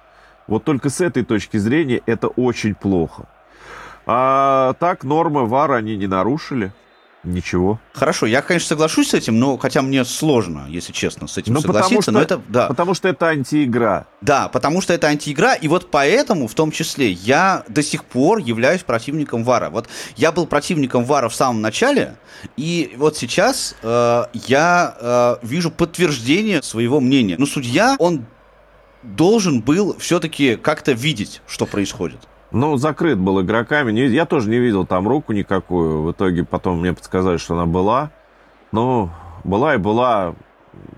Вот 0.48 0.64
только 0.64 0.90
с 0.90 1.02
этой 1.02 1.26
точки 1.26 1.58
зрения 1.58 2.02
это 2.06 2.30
очень 2.30 2.74
плохо. 2.74 3.28
А 4.06 4.74
так 4.80 5.04
нормы 5.04 5.46
ВАР 5.46 5.74
они 5.74 5.98
не 5.98 6.08
нарушили. 6.08 6.72
Ничего. 7.28 7.80
Хорошо, 7.94 8.26
я, 8.26 8.42
конечно, 8.42 8.70
соглашусь 8.70 9.10
с 9.10 9.14
этим, 9.14 9.38
но 9.38 9.58
хотя 9.58 9.82
мне 9.82 10.06
сложно, 10.06 10.66
если 10.70 10.94
честно, 10.94 11.28
с 11.28 11.38
этим 11.38 11.54
ну, 11.54 11.62
согласиться. 11.62 12.04
Что, 12.04 12.12
но 12.12 12.22
это, 12.22 12.42
да. 12.48 12.68
Потому 12.68 12.94
что 12.94 13.10
это 13.10 13.28
антиигра. 13.28 14.08
Да, 14.22 14.48
потому 14.48 14.82
что 14.82 14.94
это 14.94 15.08
антиигра, 15.08 15.54
и 15.54 15.68
вот 15.68 15.92
поэтому, 15.92 16.48
в 16.48 16.54
том 16.54 16.72
числе, 16.72 17.12
я 17.12 17.64
до 17.68 17.84
сих 17.84 18.06
пор 18.06 18.40
являюсь 18.40 18.84
противником 18.84 19.44
Вара. 19.44 19.70
Вот 19.70 19.90
я 20.16 20.32
был 20.32 20.48
противником 20.48 21.04
Вара 21.04 21.28
в 21.28 21.36
самом 21.36 21.62
начале, 21.62 22.16
и 22.56 22.94
вот 22.98 23.18
сейчас 23.18 23.76
э, 23.84 24.24
я 24.34 24.96
э, 25.00 25.36
вижу 25.46 25.70
подтверждение 25.70 26.64
своего 26.64 27.02
мнения. 27.02 27.36
Но 27.38 27.46
судья, 27.46 27.98
он 28.00 28.26
должен 29.04 29.62
был 29.62 29.98
все-таки 30.00 30.56
как-то 30.56 30.94
видеть, 30.94 31.42
что 31.46 31.66
происходит. 31.66 32.20
Ну, 32.52 32.78
закрыт 32.78 33.18
был 33.18 33.42
игроками. 33.42 33.92
Я 33.92 34.26
тоже 34.26 34.50
не 34.50 34.58
видел 34.58 34.86
там 34.86 35.08
руку 35.08 35.34
никакую. 35.34 36.04
В 36.04 36.12
итоге 36.12 36.46
потом 36.46 36.80
мне 36.80 36.94
подсказали, 36.94 37.38
что 37.38 37.56
она 37.56 37.66
была. 37.66 38.12
Ну, 38.72 39.10
была 39.44 39.76
и 39.76 39.78
была. 39.78 40.36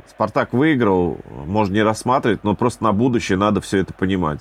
Спартак 0.08 0.52
выиграл, 0.52 1.18
можно 1.46 1.74
не 1.74 1.84
рассматривать, 1.84 2.44
но 2.44 2.54
просто 2.54 2.84
на 2.84 2.92
будущее 2.92 3.38
надо 3.38 3.62
все 3.62 3.78
это 3.78 3.94
понимать. 3.94 4.40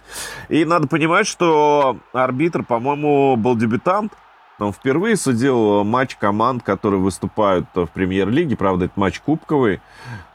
И 0.48 0.64
надо 0.64 0.88
понимать, 0.88 1.28
что 1.28 1.98
арбитр, 2.12 2.64
по-моему, 2.64 3.36
был 3.36 3.54
дебютант. 3.54 4.12
Он 4.58 4.72
впервые 4.72 5.16
судил 5.16 5.84
матч 5.84 6.16
команд, 6.16 6.62
которые 6.62 7.00
выступают 7.00 7.66
в 7.74 7.86
премьер-лиге. 7.86 8.56
Правда, 8.56 8.86
это 8.86 8.94
матч 8.96 9.20
кубковый. 9.20 9.80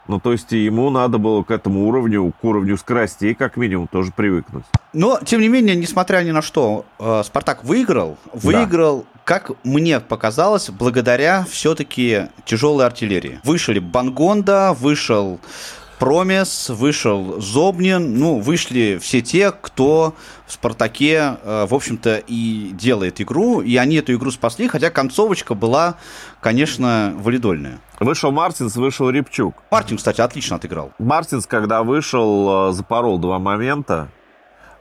Ну, 0.06 0.20
то 0.20 0.32
есть 0.32 0.52
ему 0.52 0.90
надо 0.90 1.18
было 1.18 1.42
к 1.42 1.50
этому 1.50 1.88
уровню, 1.88 2.32
к 2.38 2.44
уровню 2.44 2.76
скоростей, 2.76 3.34
как 3.34 3.56
минимум, 3.56 3.86
тоже 3.86 4.12
привыкнуть. 4.12 4.64
Но, 4.92 5.18
тем 5.24 5.40
не 5.40 5.48
менее, 5.48 5.76
несмотря 5.76 6.22
ни 6.22 6.30
на 6.30 6.42
что, 6.42 6.84
э, 6.98 7.22
Спартак 7.24 7.64
выиграл. 7.64 8.18
Выиграл, 8.32 8.98
да. 8.98 9.20
как 9.24 9.52
мне 9.64 10.00
показалось, 10.00 10.68
благодаря 10.68 11.46
все-таки 11.50 12.28
тяжелой 12.44 12.84
артиллерии. 12.84 13.40
Вышли 13.44 13.78
Бангонда, 13.78 14.76
вышел 14.78 15.40
Промес, 15.98 16.68
вышел 16.70 17.40
Зобнин, 17.40 18.18
ну, 18.18 18.38
вышли 18.38 18.98
все 19.00 19.20
те, 19.20 19.52
кто 19.52 20.14
в 20.46 20.52
«Спартаке», 20.52 21.36
э, 21.42 21.66
в 21.68 21.74
общем-то, 21.74 22.22
и 22.26 22.70
делает 22.72 23.20
игру, 23.20 23.60
и 23.60 23.76
они 23.76 23.96
эту 23.96 24.14
игру 24.14 24.30
спасли, 24.30 24.68
хотя 24.68 24.90
концовочка 24.90 25.54
была, 25.54 25.96
конечно, 26.40 27.14
валидольная. 27.16 27.78
Вышел 28.00 28.32
Мартинс, 28.32 28.76
вышел 28.76 29.08
Репчук. 29.08 29.54
Мартин, 29.70 29.96
кстати, 29.96 30.20
отлично 30.20 30.56
отыграл. 30.56 30.92
Мартинс, 30.98 31.46
когда 31.46 31.82
вышел, 31.82 32.70
э, 32.70 32.72
запорол 32.72 33.18
два 33.18 33.38
момента. 33.38 34.08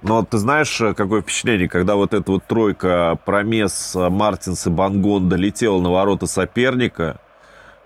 Но 0.01 0.23
ты 0.23 0.37
знаешь, 0.37 0.81
э, 0.81 0.93
какое 0.93 1.21
впечатление, 1.21 1.69
когда 1.69 1.95
вот 1.95 2.13
эта 2.13 2.31
вот 2.31 2.43
тройка 2.45 3.17
Промес, 3.23 3.93
Мартинс 3.95 4.67
и 4.67 4.69
Бангон 4.69 5.29
долетела 5.29 5.79
на 5.79 5.91
ворота 5.91 6.25
соперника, 6.25 7.19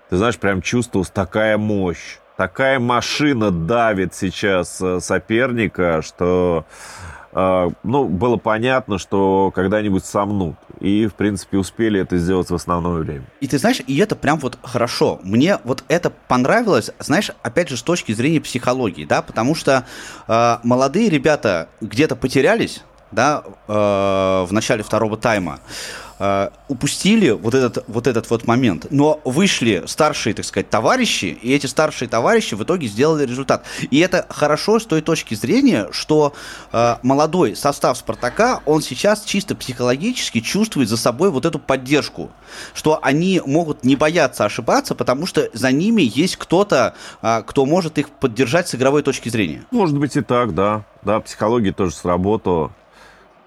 ты 0.08 0.16
знаешь, 0.16 0.38
прям 0.38 0.62
чувствовалась 0.62 1.10
такая 1.10 1.58
мощь 1.58 2.18
такая 2.38 2.78
машина 2.78 3.50
давит 3.50 4.14
сейчас 4.14 4.80
э, 4.80 5.00
соперника, 5.00 6.02
что 6.02 6.64
э, 7.32 7.70
ну, 7.82 8.04
было 8.04 8.36
понятно, 8.36 8.98
что 8.98 9.50
когда-нибудь 9.54 10.04
сомнут. 10.04 10.54
И, 10.78 11.08
в 11.08 11.14
принципе, 11.14 11.58
успели 11.58 12.00
это 12.00 12.16
сделать 12.16 12.48
в 12.48 12.54
основное 12.54 13.00
время. 13.00 13.24
И 13.40 13.48
ты 13.48 13.58
знаешь, 13.58 13.82
и 13.84 13.98
это 13.98 14.14
прям 14.14 14.38
вот 14.38 14.56
хорошо. 14.62 15.18
Мне 15.24 15.58
вот 15.64 15.82
это 15.88 16.10
понравилось, 16.28 16.92
знаешь, 17.00 17.32
опять 17.42 17.68
же, 17.68 17.76
с 17.76 17.82
точки 17.82 18.12
зрения 18.12 18.40
психологии, 18.40 19.04
да, 19.04 19.20
потому 19.20 19.56
что 19.56 19.84
э, 20.28 20.56
молодые 20.62 21.10
ребята 21.10 21.68
где-то 21.80 22.14
потерялись, 22.14 22.84
да, 23.10 23.42
э, 23.66 23.72
в 23.72 24.52
начале 24.52 24.84
второго 24.84 25.16
тайма. 25.16 25.58
Упустили 26.68 27.30
вот 27.30 27.54
этот, 27.54 27.84
вот 27.86 28.06
этот 28.06 28.28
вот 28.30 28.46
момент. 28.46 28.86
Но 28.90 29.20
вышли 29.24 29.84
старшие, 29.86 30.34
так 30.34 30.44
сказать, 30.44 30.68
товарищи, 30.70 31.38
и 31.40 31.52
эти 31.52 31.66
старшие 31.66 32.08
товарищи 32.08 32.54
в 32.54 32.62
итоге 32.62 32.88
сделали 32.88 33.24
результат. 33.24 33.64
И 33.90 33.98
это 33.98 34.26
хорошо 34.28 34.78
с 34.80 34.86
той 34.86 35.00
точки 35.00 35.34
зрения, 35.34 35.88
что 35.92 36.32
э, 36.72 36.96
молодой 37.02 37.56
состав 37.56 37.98
«Спартака», 37.98 38.60
он 38.66 38.82
сейчас 38.82 39.24
чисто 39.24 39.54
психологически 39.54 40.40
чувствует 40.40 40.88
за 40.88 40.96
собой 40.96 41.30
вот 41.30 41.44
эту 41.44 41.58
поддержку, 41.58 42.30
что 42.74 42.98
они 43.02 43.40
могут 43.44 43.84
не 43.84 43.96
бояться 43.96 44.44
ошибаться, 44.44 44.94
потому 44.94 45.26
что 45.26 45.48
за 45.52 45.72
ними 45.72 46.02
есть 46.02 46.36
кто-то, 46.36 46.94
э, 47.22 47.42
кто 47.46 47.66
может 47.66 47.98
их 47.98 48.10
поддержать 48.10 48.68
с 48.68 48.74
игровой 48.74 49.02
точки 49.02 49.28
зрения. 49.28 49.64
Может 49.70 49.98
быть 49.98 50.16
и 50.16 50.20
так, 50.20 50.54
да. 50.54 50.84
Да, 51.02 51.20
психология 51.20 51.72
тоже 51.72 51.94
сработала. 51.94 52.72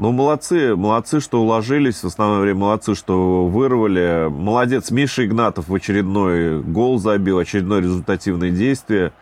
Ну, 0.01 0.11
молодцы, 0.11 0.75
молодцы, 0.75 1.19
что 1.19 1.43
уложились, 1.43 2.01
в 2.01 2.05
основное 2.05 2.39
время 2.39 2.57
молодцы, 2.61 2.95
что 2.95 3.45
вырвали. 3.45 4.29
Молодец, 4.31 4.89
Миша 4.89 5.27
Игнатов 5.27 5.67
в 5.67 5.75
очередной 5.75 6.59
гол 6.59 6.97
забил, 6.97 7.37
очередное 7.37 7.81
результативное 7.81 8.49
действие. 8.49 9.13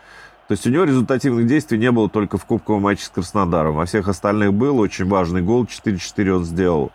То 0.48 0.53
есть 0.53 0.65
у 0.65 0.69
него 0.69 0.86
результативных 0.86 1.48
действий 1.48 1.77
не 1.77 1.91
было 1.91 2.09
только 2.09 2.38
в 2.38 2.45
кубковом 2.45 2.83
матче 2.83 3.03
с 3.03 3.09
Краснодаром. 3.09 3.75
Во 3.75 3.86
всех 3.86 4.07
остальных 4.07 4.53
был 4.53 4.79
очень 4.79 5.05
важный 5.05 5.41
гол, 5.41 5.65
4-4 5.65 6.29
он 6.29 6.45
сделал. 6.45 6.93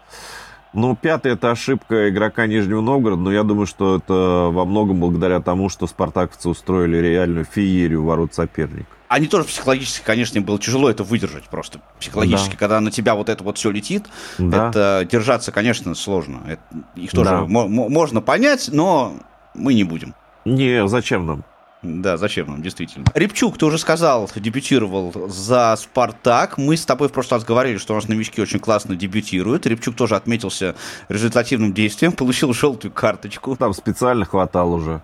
Ну, 0.75 0.97
пятый 0.97 1.33
это 1.33 1.51
ошибка 1.53 2.11
игрока 2.11 2.47
Нижнего 2.47 2.81
Новгорода, 2.81 3.23
но 3.23 3.33
я 3.33 3.45
думаю, 3.45 3.67
что 3.67 3.97
это 3.97 4.51
во 4.53 4.65
многом 4.65 4.99
благодаря 4.99 5.41
тому, 5.41 5.69
что 5.69 5.87
спартаковцы 5.87 6.49
устроили 6.49 6.97
реальную 6.97 7.45
феерию 7.45 8.05
ворот 8.05 8.35
соперника 8.35 8.89
они 9.15 9.29
тоже 9.29 9.45
психологически, 9.45 10.05
конечно, 10.05 10.39
им 10.39 10.45
было 10.45 10.59
тяжело 10.59 10.91
это 10.91 11.05
выдержать 11.05 11.45
просто. 11.45 11.81
Психологически, 12.01 12.53
да. 12.53 12.57
когда 12.57 12.81
на 12.81 12.91
тебя 12.91 13.15
вот 13.15 13.29
это 13.29 13.45
вот 13.45 13.59
все 13.59 13.71
летит, 13.71 14.07
да. 14.39 14.71
это 14.71 15.07
держаться, 15.09 15.53
конечно, 15.53 15.95
сложно. 15.95 16.41
Это, 16.49 16.63
их 16.97 17.13
тоже 17.13 17.31
да. 17.31 17.45
можно 17.47 18.21
понять, 18.21 18.71
но 18.73 19.15
мы 19.55 19.75
не 19.75 19.85
будем. 19.85 20.15
Не, 20.45 20.89
зачем 20.89 21.27
нам? 21.27 21.45
Да, 21.85 22.17
зачем 22.17 22.49
нам, 22.49 22.63
действительно. 22.63 23.05
Репчук, 23.15 23.59
ты 23.59 23.67
уже 23.67 23.77
сказал, 23.77 24.31
дебютировал 24.35 25.13
за 25.29 25.77
«Спартак». 25.77 26.57
Мы 26.57 26.79
с 26.79 26.87
тобой 26.87 27.09
в 27.09 27.13
прошлый 27.13 27.39
раз 27.39 27.47
говорили, 27.47 27.77
что 27.77 27.93
у 27.93 27.97
нас 27.97 28.09
новички 28.09 28.41
очень 28.41 28.59
классно 28.59 28.97
дебютируют. 28.97 29.67
Репчук 29.67 29.95
тоже 29.95 30.17
отметился 30.17 30.77
результативным 31.11 31.75
действием, 31.75 32.13
получил 32.17 32.55
желтую 32.55 32.91
карточку. 32.91 33.55
Там 33.57 33.75
специально 33.75 34.25
хватал 34.25 34.73
уже. 34.73 35.03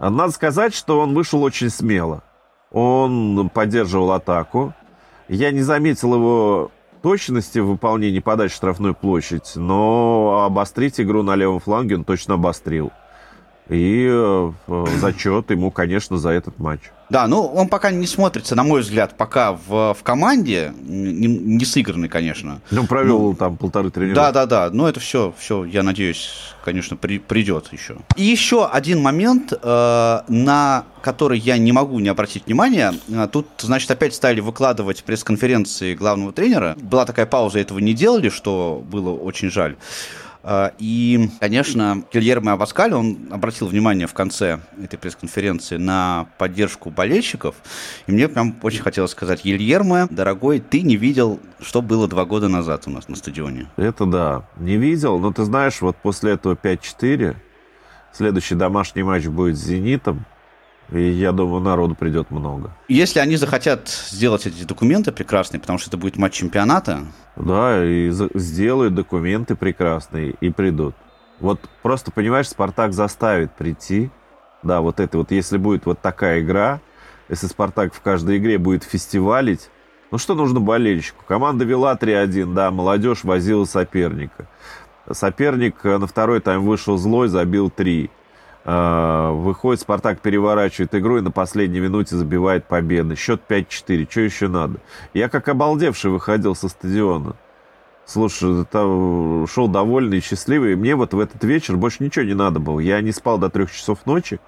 Надо 0.00 0.32
сказать, 0.32 0.74
что 0.74 1.00
он 1.00 1.14
вышел 1.14 1.42
очень 1.42 1.70
смело. 1.70 2.24
Он 2.72 3.48
поддерживал 3.48 4.12
атаку. 4.12 4.74
Я 5.28 5.52
не 5.52 5.62
заметил 5.62 6.14
его 6.14 6.72
точности 7.02 7.60
в 7.60 7.66
выполнении 7.66 8.18
подачи 8.18 8.54
штрафной 8.54 8.92
площадь, 8.92 9.52
но 9.54 10.42
обострить 10.44 11.00
игру 11.00 11.22
на 11.22 11.36
левом 11.36 11.60
фланге 11.60 11.96
он 11.96 12.04
точно 12.04 12.34
обострил. 12.34 12.90
И 13.68 14.08
э, 14.10 14.52
зачет 14.98 15.50
ему, 15.50 15.70
конечно, 15.70 16.16
за 16.16 16.30
этот 16.30 16.58
матч. 16.58 16.80
Да, 17.10 17.26
ну 17.26 17.46
он 17.46 17.68
пока 17.68 17.90
не 17.90 18.06
смотрится, 18.06 18.54
на 18.54 18.64
мой 18.64 18.82
взгляд, 18.82 19.16
пока 19.16 19.52
в, 19.52 19.94
в 19.94 20.02
команде, 20.02 20.72
не, 20.82 21.26
не 21.26 21.64
сыгранный, 21.64 22.08
конечно. 22.08 22.60
Ну, 22.70 22.86
провел 22.86 23.20
ну, 23.20 23.34
там 23.34 23.56
полторы 23.56 23.90
тренировки. 23.90 24.16
Да, 24.16 24.32
да, 24.32 24.46
да, 24.46 24.70
но 24.70 24.88
это 24.88 25.00
все, 25.00 25.34
все, 25.38 25.64
я 25.64 25.82
надеюсь, 25.82 26.30
конечно, 26.64 26.96
при, 26.96 27.18
придет 27.18 27.72
еще. 27.72 27.96
И 28.16 28.24
еще 28.24 28.66
один 28.66 29.02
момент, 29.02 29.52
э, 29.52 30.20
на 30.28 30.84
который 31.00 31.38
я 31.38 31.56
не 31.56 31.72
могу 31.72 31.98
не 31.98 32.08
обратить 32.08 32.46
внимания. 32.46 32.94
Э, 33.08 33.26
тут, 33.30 33.46
значит, 33.58 33.90
опять 33.90 34.14
стали 34.14 34.40
выкладывать 34.40 35.04
пресс-конференции 35.04 35.94
главного 35.94 36.32
тренера. 36.32 36.76
Была 36.80 37.06
такая 37.06 37.26
пауза, 37.26 37.58
этого 37.58 37.78
не 37.78 37.94
делали, 37.94 38.28
что 38.28 38.84
было 38.90 39.10
очень 39.10 39.50
жаль. 39.50 39.76
А, 40.50 40.72
и, 40.78 41.28
конечно, 41.40 42.04
Гильермо 42.10 42.52
Абаскаль, 42.52 42.94
он 42.94 43.28
обратил 43.30 43.66
внимание 43.66 44.06
в 44.06 44.14
конце 44.14 44.60
этой 44.82 44.98
пресс-конференции 44.98 45.76
на 45.76 46.30
поддержку 46.38 46.88
болельщиков. 46.88 47.54
И 48.06 48.12
мне 48.12 48.28
прям 48.28 48.56
очень 48.62 48.80
хотелось 48.80 49.10
сказать, 49.10 49.44
Гильермо, 49.44 50.08
дорогой, 50.10 50.60
ты 50.60 50.80
не 50.80 50.96
видел, 50.96 51.38
что 51.60 51.82
было 51.82 52.08
два 52.08 52.24
года 52.24 52.48
назад 52.48 52.84
у 52.86 52.90
нас 52.90 53.08
на 53.08 53.16
стадионе. 53.16 53.68
Это 53.76 54.06
да, 54.06 54.48
не 54.56 54.78
видел, 54.78 55.18
но 55.18 55.34
ты 55.34 55.44
знаешь, 55.44 55.82
вот 55.82 55.98
после 55.98 56.32
этого 56.32 56.54
5-4 56.54 57.36
следующий 58.14 58.54
домашний 58.54 59.02
матч 59.02 59.26
будет 59.26 59.58
с 59.58 59.62
«Зенитом», 59.62 60.24
и 60.90 61.02
я 61.02 61.32
думаю, 61.32 61.60
народу 61.62 61.94
придет 61.94 62.30
много. 62.30 62.74
Если 62.88 63.18
они 63.18 63.36
захотят 63.36 63.88
сделать 63.88 64.46
эти 64.46 64.64
документы 64.64 65.12
прекрасные, 65.12 65.60
потому 65.60 65.78
что 65.78 65.90
это 65.90 65.96
будет 65.96 66.16
матч 66.16 66.34
чемпионата. 66.34 67.00
Да, 67.36 67.84
и 67.84 68.10
сделают 68.34 68.94
документы 68.94 69.54
прекрасные 69.54 70.34
и 70.40 70.50
придут. 70.50 70.94
Вот 71.40 71.60
просто, 71.82 72.10
понимаешь, 72.10 72.48
Спартак 72.48 72.92
заставит 72.92 73.52
прийти. 73.52 74.10
Да, 74.62 74.80
вот 74.80 74.98
это 74.98 75.18
вот, 75.18 75.30
если 75.30 75.56
будет 75.56 75.86
вот 75.86 76.00
такая 76.00 76.40
игра, 76.40 76.80
если 77.28 77.46
Спартак 77.46 77.94
в 77.94 78.00
каждой 78.00 78.38
игре 78.38 78.58
будет 78.58 78.82
фестивалить, 78.82 79.70
ну 80.10 80.18
что 80.18 80.34
нужно 80.34 80.58
болельщику? 80.58 81.22
Команда 81.28 81.64
вела 81.64 81.94
3-1, 81.94 82.54
да, 82.54 82.70
молодежь 82.70 83.24
возила 83.24 83.66
соперника. 83.66 84.48
Соперник 85.10 85.84
на 85.84 86.06
второй 86.06 86.40
тайм 86.40 86.64
вышел 86.64 86.96
злой, 86.96 87.28
забил 87.28 87.70
3. 87.70 88.10
А, 88.64 89.32
выходит, 89.32 89.80
Спартак 89.80 90.20
переворачивает 90.20 90.94
игру 90.94 91.18
и 91.18 91.22
на 91.22 91.30
последней 91.30 91.80
минуте 91.80 92.16
забивает 92.16 92.66
победы. 92.66 93.16
Счет 93.16 93.40
5-4. 93.48 94.10
Что 94.10 94.20
еще 94.20 94.48
надо? 94.48 94.80
Я 95.14 95.28
как 95.28 95.48
обалдевший 95.48 96.10
выходил 96.10 96.54
со 96.54 96.68
стадиона. 96.68 97.36
Слушай, 98.04 98.64
там 98.64 99.46
шел 99.46 99.68
довольный 99.68 100.18
и 100.18 100.22
счастливый. 100.22 100.76
Мне 100.76 100.96
вот 100.96 101.14
в 101.14 101.20
этот 101.20 101.44
вечер 101.44 101.76
больше 101.76 102.02
ничего 102.02 102.24
не 102.24 102.34
надо 102.34 102.58
было. 102.58 102.80
Я 102.80 103.00
не 103.00 103.12
спал 103.12 103.38
до 103.38 103.50
трех 103.50 103.70
часов 103.70 104.06
ночи, 104.06 104.40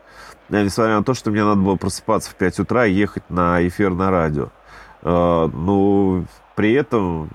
несмотря 0.49 0.97
на 0.97 1.05
то, 1.05 1.13
что 1.13 1.31
мне 1.31 1.45
надо 1.45 1.61
было 1.61 1.77
просыпаться 1.77 2.31
в 2.31 2.37
5 2.37 2.61
утра 2.61 2.87
и 2.87 2.93
ехать 2.93 3.29
на 3.29 3.67
эфир 3.67 3.91
на 3.91 4.11
радио. 4.11 4.49
А, 5.03 5.49
ну, 5.49 6.25
при 6.57 6.73
этом, 6.73 7.31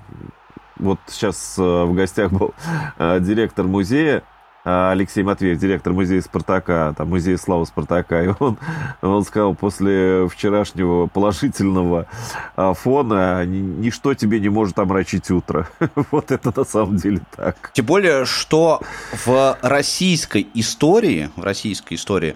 вот 0.77 0.99
сейчас 1.07 1.57
в 1.57 1.93
гостях 1.93 2.31
был 2.31 2.53
директор 2.97 3.65
музея, 3.65 4.23
Алексей 4.65 5.23
Матвеев, 5.23 5.59
директор 5.59 5.93
музея 5.93 6.21
Спартака, 6.21 6.95
там, 6.97 7.09
музея 7.09 7.37
славы 7.37 7.67
Спартака, 7.67 8.23
и 8.23 8.29
он, 8.39 8.57
он 9.01 9.23
сказал, 9.23 9.53
после 9.53 10.27
вчерашнего 10.27 11.05
положительного 11.05 12.07
а, 12.55 12.73
фона 12.73 13.45
ничто 13.45 14.15
тебе 14.15 14.39
не 14.39 14.49
может 14.49 14.79
омрачить 14.79 15.29
утро. 15.29 15.69
вот 16.11 16.31
это 16.31 16.51
на 16.55 16.65
самом 16.65 16.97
деле 16.97 17.21
так. 17.35 17.71
Тем 17.73 17.85
более, 17.85 18.25
что 18.25 18.81
в 19.25 19.57
российской 19.61 20.47
истории, 20.55 21.29
в 21.35 21.43
российской 21.43 21.93
истории 21.93 22.35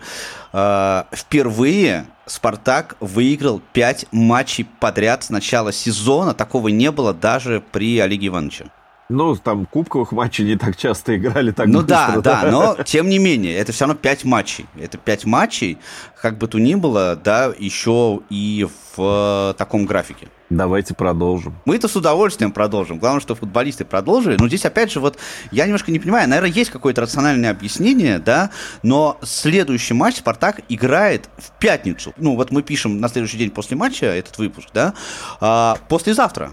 э, 0.54 1.04
впервые 1.12 2.06
Спартак 2.28 2.96
выиграл 3.00 3.60
5 3.74 4.08
матчей 4.12 4.68
подряд 4.80 5.24
с 5.24 5.32
начала 5.32 5.72
сезона. 5.72 6.36
Такого 6.36 6.68
не 6.68 6.92
было 6.92 7.12
даже 7.12 7.64
при 7.72 8.00
Олеге 8.00 8.28
Ивановиче. 8.28 8.68
Ну, 9.10 9.36
там 9.36 9.66
кубковых 9.66 10.12
матчей 10.12 10.46
не 10.46 10.56
так 10.56 10.78
часто 10.78 11.18
играли 11.18 11.52
так 11.52 11.66
Ну 11.68 11.80
быстро, 11.80 12.22
да, 12.22 12.44
да, 12.44 12.52
но 12.52 12.78
тем 12.84 13.10
не 13.10 13.18
менее, 13.18 13.58
это 13.58 13.72
все 13.72 13.86
равно 13.86 13.96
пять 13.96 14.24
матчей. 14.24 14.68
Это 14.80 15.00
пять 15.00 15.26
матчей, 15.26 15.80
как 16.22 16.38
бы 16.38 16.48
то 16.48 16.60
ни 16.60 16.76
было, 16.76 17.16
да, 17.16 17.52
еще 17.58 18.22
и 18.30 18.68
в 18.96 19.56
таком 19.58 19.86
графике. 19.86 20.28
Давайте 20.52 20.94
продолжим. 20.94 21.56
Мы 21.66 21.76
это 21.76 21.88
с 21.88 21.96
удовольствием 21.96 22.52
продолжим. 22.52 23.00
Главное, 23.00 23.20
что 23.20 23.34
футболисты 23.34 23.84
продолжили. 23.84 24.38
Но 24.40 24.48
здесь, 24.48 24.66
опять 24.66 24.92
же, 24.92 25.00
вот 25.00 25.18
я 25.52 25.66
немножко 25.66 25.92
не 25.92 26.00
понимаю. 26.00 26.30
Наверное, 26.30 26.52
есть 26.52 26.70
какое-то 26.70 27.02
рациональное 27.02 27.50
объяснение, 27.50 28.20
да, 28.20 28.52
но 28.84 29.18
следующий 29.24 29.96
матч 29.96 30.18
Спартак 30.18 30.62
играет 30.70 31.30
в 31.38 31.52
пятницу. 31.60 32.14
Ну, 32.18 32.36
вот 32.36 32.52
мы 32.52 32.62
пишем 32.62 33.00
на 33.00 33.10
следующий 33.10 33.38
день 33.38 33.50
после 33.50 33.76
матча 33.76 34.06
этот 34.06 34.38
выпуск, 34.38 34.70
да, 34.72 34.94
а, 35.40 35.78
послезавтра. 35.88 36.52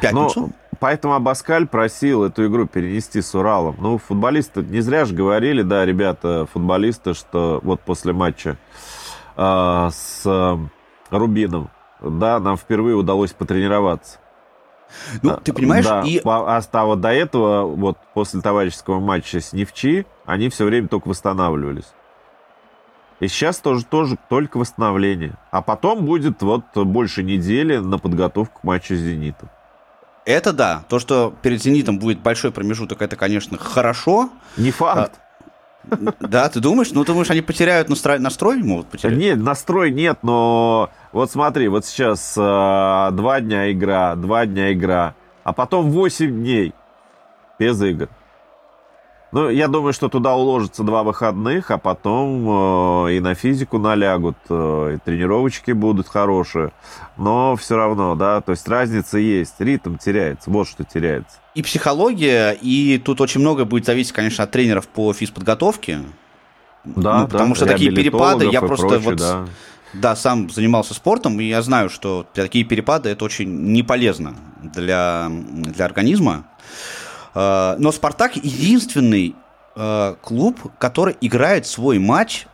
Пятницу. 0.00 0.40
Но 0.40 0.48
Поэтому 0.82 1.14
Абаскаль 1.14 1.68
просил 1.68 2.24
эту 2.24 2.44
игру 2.48 2.66
перенести 2.66 3.22
с 3.22 3.36
Уралом. 3.36 3.76
Ну, 3.78 3.98
футболисты 3.98 4.62
не 4.62 4.80
зря 4.80 5.04
же 5.04 5.14
говорили, 5.14 5.62
да, 5.62 5.86
ребята, 5.86 6.48
футболисты, 6.52 7.14
что 7.14 7.60
вот 7.62 7.80
после 7.82 8.12
матча 8.12 8.56
э, 9.36 9.88
с 9.92 10.22
э, 10.24 10.56
Рубином, 11.10 11.70
да, 12.00 12.40
нам 12.40 12.56
впервые 12.56 12.96
удалось 12.96 13.30
потренироваться. 13.30 14.18
Ну, 15.22 15.36
ты 15.36 15.52
понимаешь, 15.52 15.86
да, 15.86 16.02
и... 16.02 16.20
А, 16.24 16.60
а 16.60 16.84
вот 16.84 17.00
до 17.00 17.12
этого, 17.12 17.64
вот 17.64 17.98
после 18.12 18.40
товарищеского 18.40 18.98
матча 18.98 19.40
с 19.40 19.52
Невчи, 19.52 20.04
они 20.24 20.48
все 20.48 20.64
время 20.64 20.88
только 20.88 21.06
восстанавливались. 21.06 21.92
И 23.20 23.28
сейчас 23.28 23.58
тоже, 23.58 23.84
тоже 23.84 24.18
только 24.28 24.56
восстановление. 24.56 25.34
А 25.52 25.62
потом 25.62 26.04
будет 26.04 26.42
вот 26.42 26.64
больше 26.74 27.22
недели 27.22 27.76
на 27.76 27.98
подготовку 27.98 28.62
к 28.62 28.64
матчу 28.64 28.96
с 28.96 28.98
«Зенитом». 28.98 29.48
Это 30.24 30.52
да. 30.52 30.84
То, 30.88 30.98
что 30.98 31.34
перед 31.42 31.62
«Зенитом» 31.62 31.98
будет 31.98 32.20
большой 32.20 32.52
промежуток, 32.52 33.02
это, 33.02 33.16
конечно, 33.16 33.58
хорошо. 33.58 34.30
Не 34.56 34.70
факт. 34.70 35.18
А, 35.18 36.12
да, 36.20 36.48
ты 36.48 36.60
думаешь? 36.60 36.92
Ну, 36.92 37.04
ты 37.04 37.12
думаешь, 37.12 37.30
они 37.30 37.40
потеряют 37.40 37.88
настрой? 37.88 38.18
Настрой 38.18 38.62
могут 38.62 38.86
потерять? 38.86 39.18
Нет, 39.18 39.38
настрой 39.38 39.90
нет, 39.90 40.18
но 40.22 40.90
вот 41.10 41.30
смотри, 41.30 41.68
вот 41.68 41.84
сейчас 41.84 42.34
э, 42.36 42.40
два 42.40 43.40
дня 43.40 43.72
игра, 43.72 44.14
два 44.14 44.46
дня 44.46 44.72
игра, 44.72 45.14
а 45.42 45.52
потом 45.52 45.90
восемь 45.90 46.40
дней 46.40 46.72
без 47.58 47.82
игр. 47.82 48.08
Ну, 49.32 49.48
я 49.48 49.66
думаю, 49.66 49.94
что 49.94 50.10
туда 50.10 50.34
уложится 50.34 50.82
два 50.82 51.02
выходных, 51.02 51.70
а 51.70 51.78
потом 51.78 53.06
э, 53.06 53.14
и 53.14 53.20
на 53.20 53.34
физику 53.34 53.78
налягут, 53.78 54.36
э, 54.50 54.96
и 54.96 54.98
тренировочки 54.98 55.70
будут 55.70 56.06
хорошие. 56.06 56.72
Но 57.16 57.56
все 57.56 57.76
равно, 57.76 58.14
да, 58.14 58.42
то 58.42 58.52
есть 58.52 58.68
разница 58.68 59.16
есть, 59.16 59.54
ритм 59.58 59.96
теряется, 59.96 60.50
вот 60.50 60.68
что 60.68 60.84
теряется. 60.84 61.38
И 61.54 61.62
психология, 61.62 62.52
и 62.52 62.98
тут 63.02 63.22
очень 63.22 63.40
много 63.40 63.64
будет 63.64 63.86
зависеть, 63.86 64.12
конечно, 64.12 64.44
от 64.44 64.50
тренеров 64.50 64.86
по 64.86 65.14
физподготовке. 65.14 66.00
Да, 66.84 67.20
ну, 67.20 67.28
потому 67.28 67.50
да, 67.50 67.54
что 67.54 67.66
такие 67.66 67.90
перепады, 67.90 68.46
я 68.50 68.60
просто 68.60 68.86
прочее, 68.86 69.10
вот 69.10 69.16
да. 69.16 69.46
Да, 69.94 70.16
сам 70.16 70.50
занимался 70.50 70.92
спортом, 70.92 71.40
и 71.40 71.44
я 71.44 71.62
знаю, 71.62 71.88
что 71.88 72.26
такие 72.34 72.64
перепады 72.64 73.08
это 73.08 73.24
очень 73.24 73.48
не 73.72 73.82
полезно 73.82 74.34
для, 74.62 75.28
для 75.30 75.84
организма. 75.86 76.44
Э, 77.34 77.76
но 77.78 77.92
Спартак 77.92 78.36
единственный 78.36 79.34
э, 79.74 80.14
клуб, 80.20 80.58
который 80.78 81.16
играет 81.20 81.66
свой 81.66 81.98
матч 81.98 82.46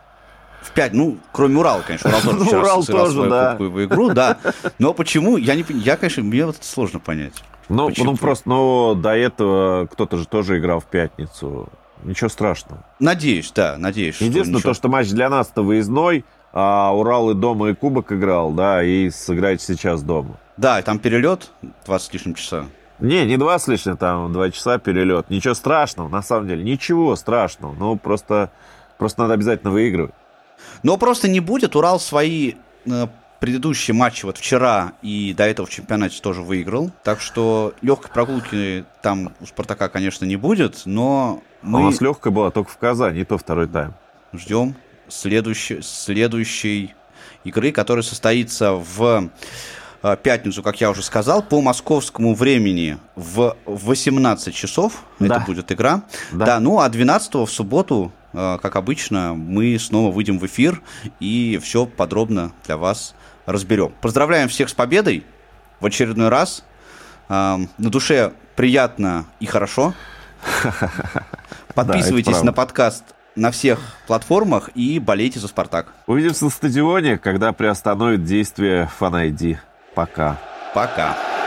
в 0.62 0.72
5, 0.72 0.92
ну, 0.92 1.18
кроме 1.32 1.58
Урала, 1.58 1.82
конечно, 1.82 2.10
Урал 2.10 2.22
тоже 2.22 2.44
вчера 2.44 2.60
Урал 2.60 2.84
тоже, 2.84 3.30
да. 3.30 3.50
кубковую 3.52 3.86
игру, 3.86 4.10
да. 4.10 4.38
Но 4.78 4.92
почему, 4.92 5.36
я, 5.36 5.54
не, 5.54 5.64
я 5.68 5.96
конечно, 5.96 6.22
мне 6.22 6.46
вот 6.46 6.56
это 6.56 6.66
сложно 6.66 6.98
понять. 6.98 7.34
Ну, 7.68 7.90
ну 7.96 8.16
просто, 8.16 8.48
ну, 8.48 8.94
до 8.94 9.10
этого 9.10 9.86
кто-то 9.86 10.16
же 10.16 10.26
тоже 10.26 10.58
играл 10.58 10.80
в 10.80 10.86
пятницу. 10.86 11.68
Ничего 12.04 12.28
страшного. 12.30 12.84
Надеюсь, 13.00 13.50
да, 13.54 13.76
надеюсь. 13.76 14.20
Единственное, 14.20 14.60
что 14.60 14.70
то, 14.70 14.74
что 14.74 14.88
матч 14.88 15.08
для 15.08 15.28
нас-то 15.28 15.62
выездной, 15.62 16.24
а 16.52 16.92
Урал 16.94 17.30
и 17.30 17.34
дома, 17.34 17.70
и 17.70 17.74
Кубок 17.74 18.12
играл, 18.12 18.52
да, 18.52 18.82
и 18.82 19.10
сыграть 19.10 19.60
сейчас 19.60 20.02
дома. 20.02 20.38
Да, 20.56 20.80
и 20.80 20.82
там 20.82 20.98
перелет 20.98 21.50
20 21.86 22.10
с 22.10 22.12
лишним 22.12 22.34
часа. 22.34 22.66
Не, 23.00 23.24
не 23.26 23.36
два 23.36 23.58
с 23.58 23.68
лишним, 23.68 23.96
там 23.96 24.32
два 24.32 24.50
часа 24.50 24.78
перелет. 24.78 25.30
Ничего 25.30 25.54
страшного, 25.54 26.08
на 26.08 26.22
самом 26.22 26.48
деле, 26.48 26.64
ничего 26.64 27.14
страшного. 27.16 27.74
Ну, 27.74 27.96
просто, 27.96 28.50
просто 28.98 29.22
надо 29.22 29.34
обязательно 29.34 29.70
выигрывать. 29.70 30.14
Но 30.82 30.96
просто 30.96 31.28
не 31.28 31.40
будет. 31.40 31.76
Урал 31.76 32.00
свои 32.00 32.54
э, 32.86 33.06
предыдущие 33.40 33.94
матчи 33.94 34.24
вот 34.24 34.38
вчера 34.38 34.92
и 35.02 35.34
до 35.36 35.44
этого 35.44 35.66
в 35.66 35.70
чемпионате 35.70 36.20
тоже 36.20 36.42
выиграл. 36.42 36.90
Так 37.04 37.20
что 37.20 37.74
легкой 37.82 38.10
прогулки 38.10 38.84
там 39.02 39.32
у 39.40 39.46
Спартака, 39.46 39.88
конечно, 39.88 40.24
не 40.24 40.36
будет, 40.36 40.82
но 40.84 41.42
мы... 41.62 41.78
А 41.78 41.82
у 41.82 41.84
нас 41.86 42.00
легкая 42.00 42.32
была 42.32 42.50
только 42.50 42.70
в 42.70 42.78
Казани, 42.78 43.20
и 43.20 43.24
то 43.24 43.38
второй 43.38 43.68
тайм. 43.68 43.94
Ждем 44.32 44.74
следующей, 45.08 45.82
следующей 45.82 46.94
игры, 47.44 47.72
которая 47.72 48.02
состоится 48.02 48.72
в 48.72 49.30
пятницу, 50.22 50.62
как 50.62 50.80
я 50.80 50.90
уже 50.90 51.02
сказал, 51.02 51.42
по 51.42 51.60
московскому 51.60 52.34
времени 52.34 52.98
в 53.16 53.56
18 53.66 54.54
часов. 54.54 55.04
Да. 55.18 55.26
Это 55.36 55.40
будет 55.40 55.72
игра. 55.72 56.02
Да. 56.32 56.46
да, 56.46 56.60
ну 56.60 56.80
а 56.80 56.88
12 56.88 57.34
в 57.34 57.46
субботу 57.48 58.12
э, 58.32 58.58
как 58.62 58.76
обычно, 58.76 59.34
мы 59.34 59.78
снова 59.78 60.12
выйдем 60.12 60.38
в 60.38 60.46
эфир 60.46 60.82
и 61.20 61.58
все 61.62 61.86
подробно 61.86 62.52
для 62.66 62.76
вас 62.76 63.14
разберем. 63.46 63.92
Поздравляем 64.00 64.48
всех 64.48 64.68
с 64.68 64.74
победой 64.74 65.24
в 65.80 65.86
очередной 65.86 66.28
раз. 66.28 66.64
На 67.28 67.68
душе 67.76 68.32
приятно 68.56 69.26
и 69.38 69.46
хорошо. 69.46 69.94
Подписывайтесь 71.74 72.42
на 72.42 72.52
подкаст 72.52 73.04
на 73.38 73.50
всех 73.50 73.78
платформах 74.06 74.70
и 74.74 74.98
болейте 74.98 75.38
за 75.38 75.48
«Спартак». 75.48 75.92
Увидимся 76.06 76.44
на 76.44 76.50
стадионе, 76.50 77.18
когда 77.18 77.52
приостановит 77.52 78.24
действие 78.24 78.90
ID. 79.00 79.58
Пока. 79.98 80.36
Пока. 80.74 81.37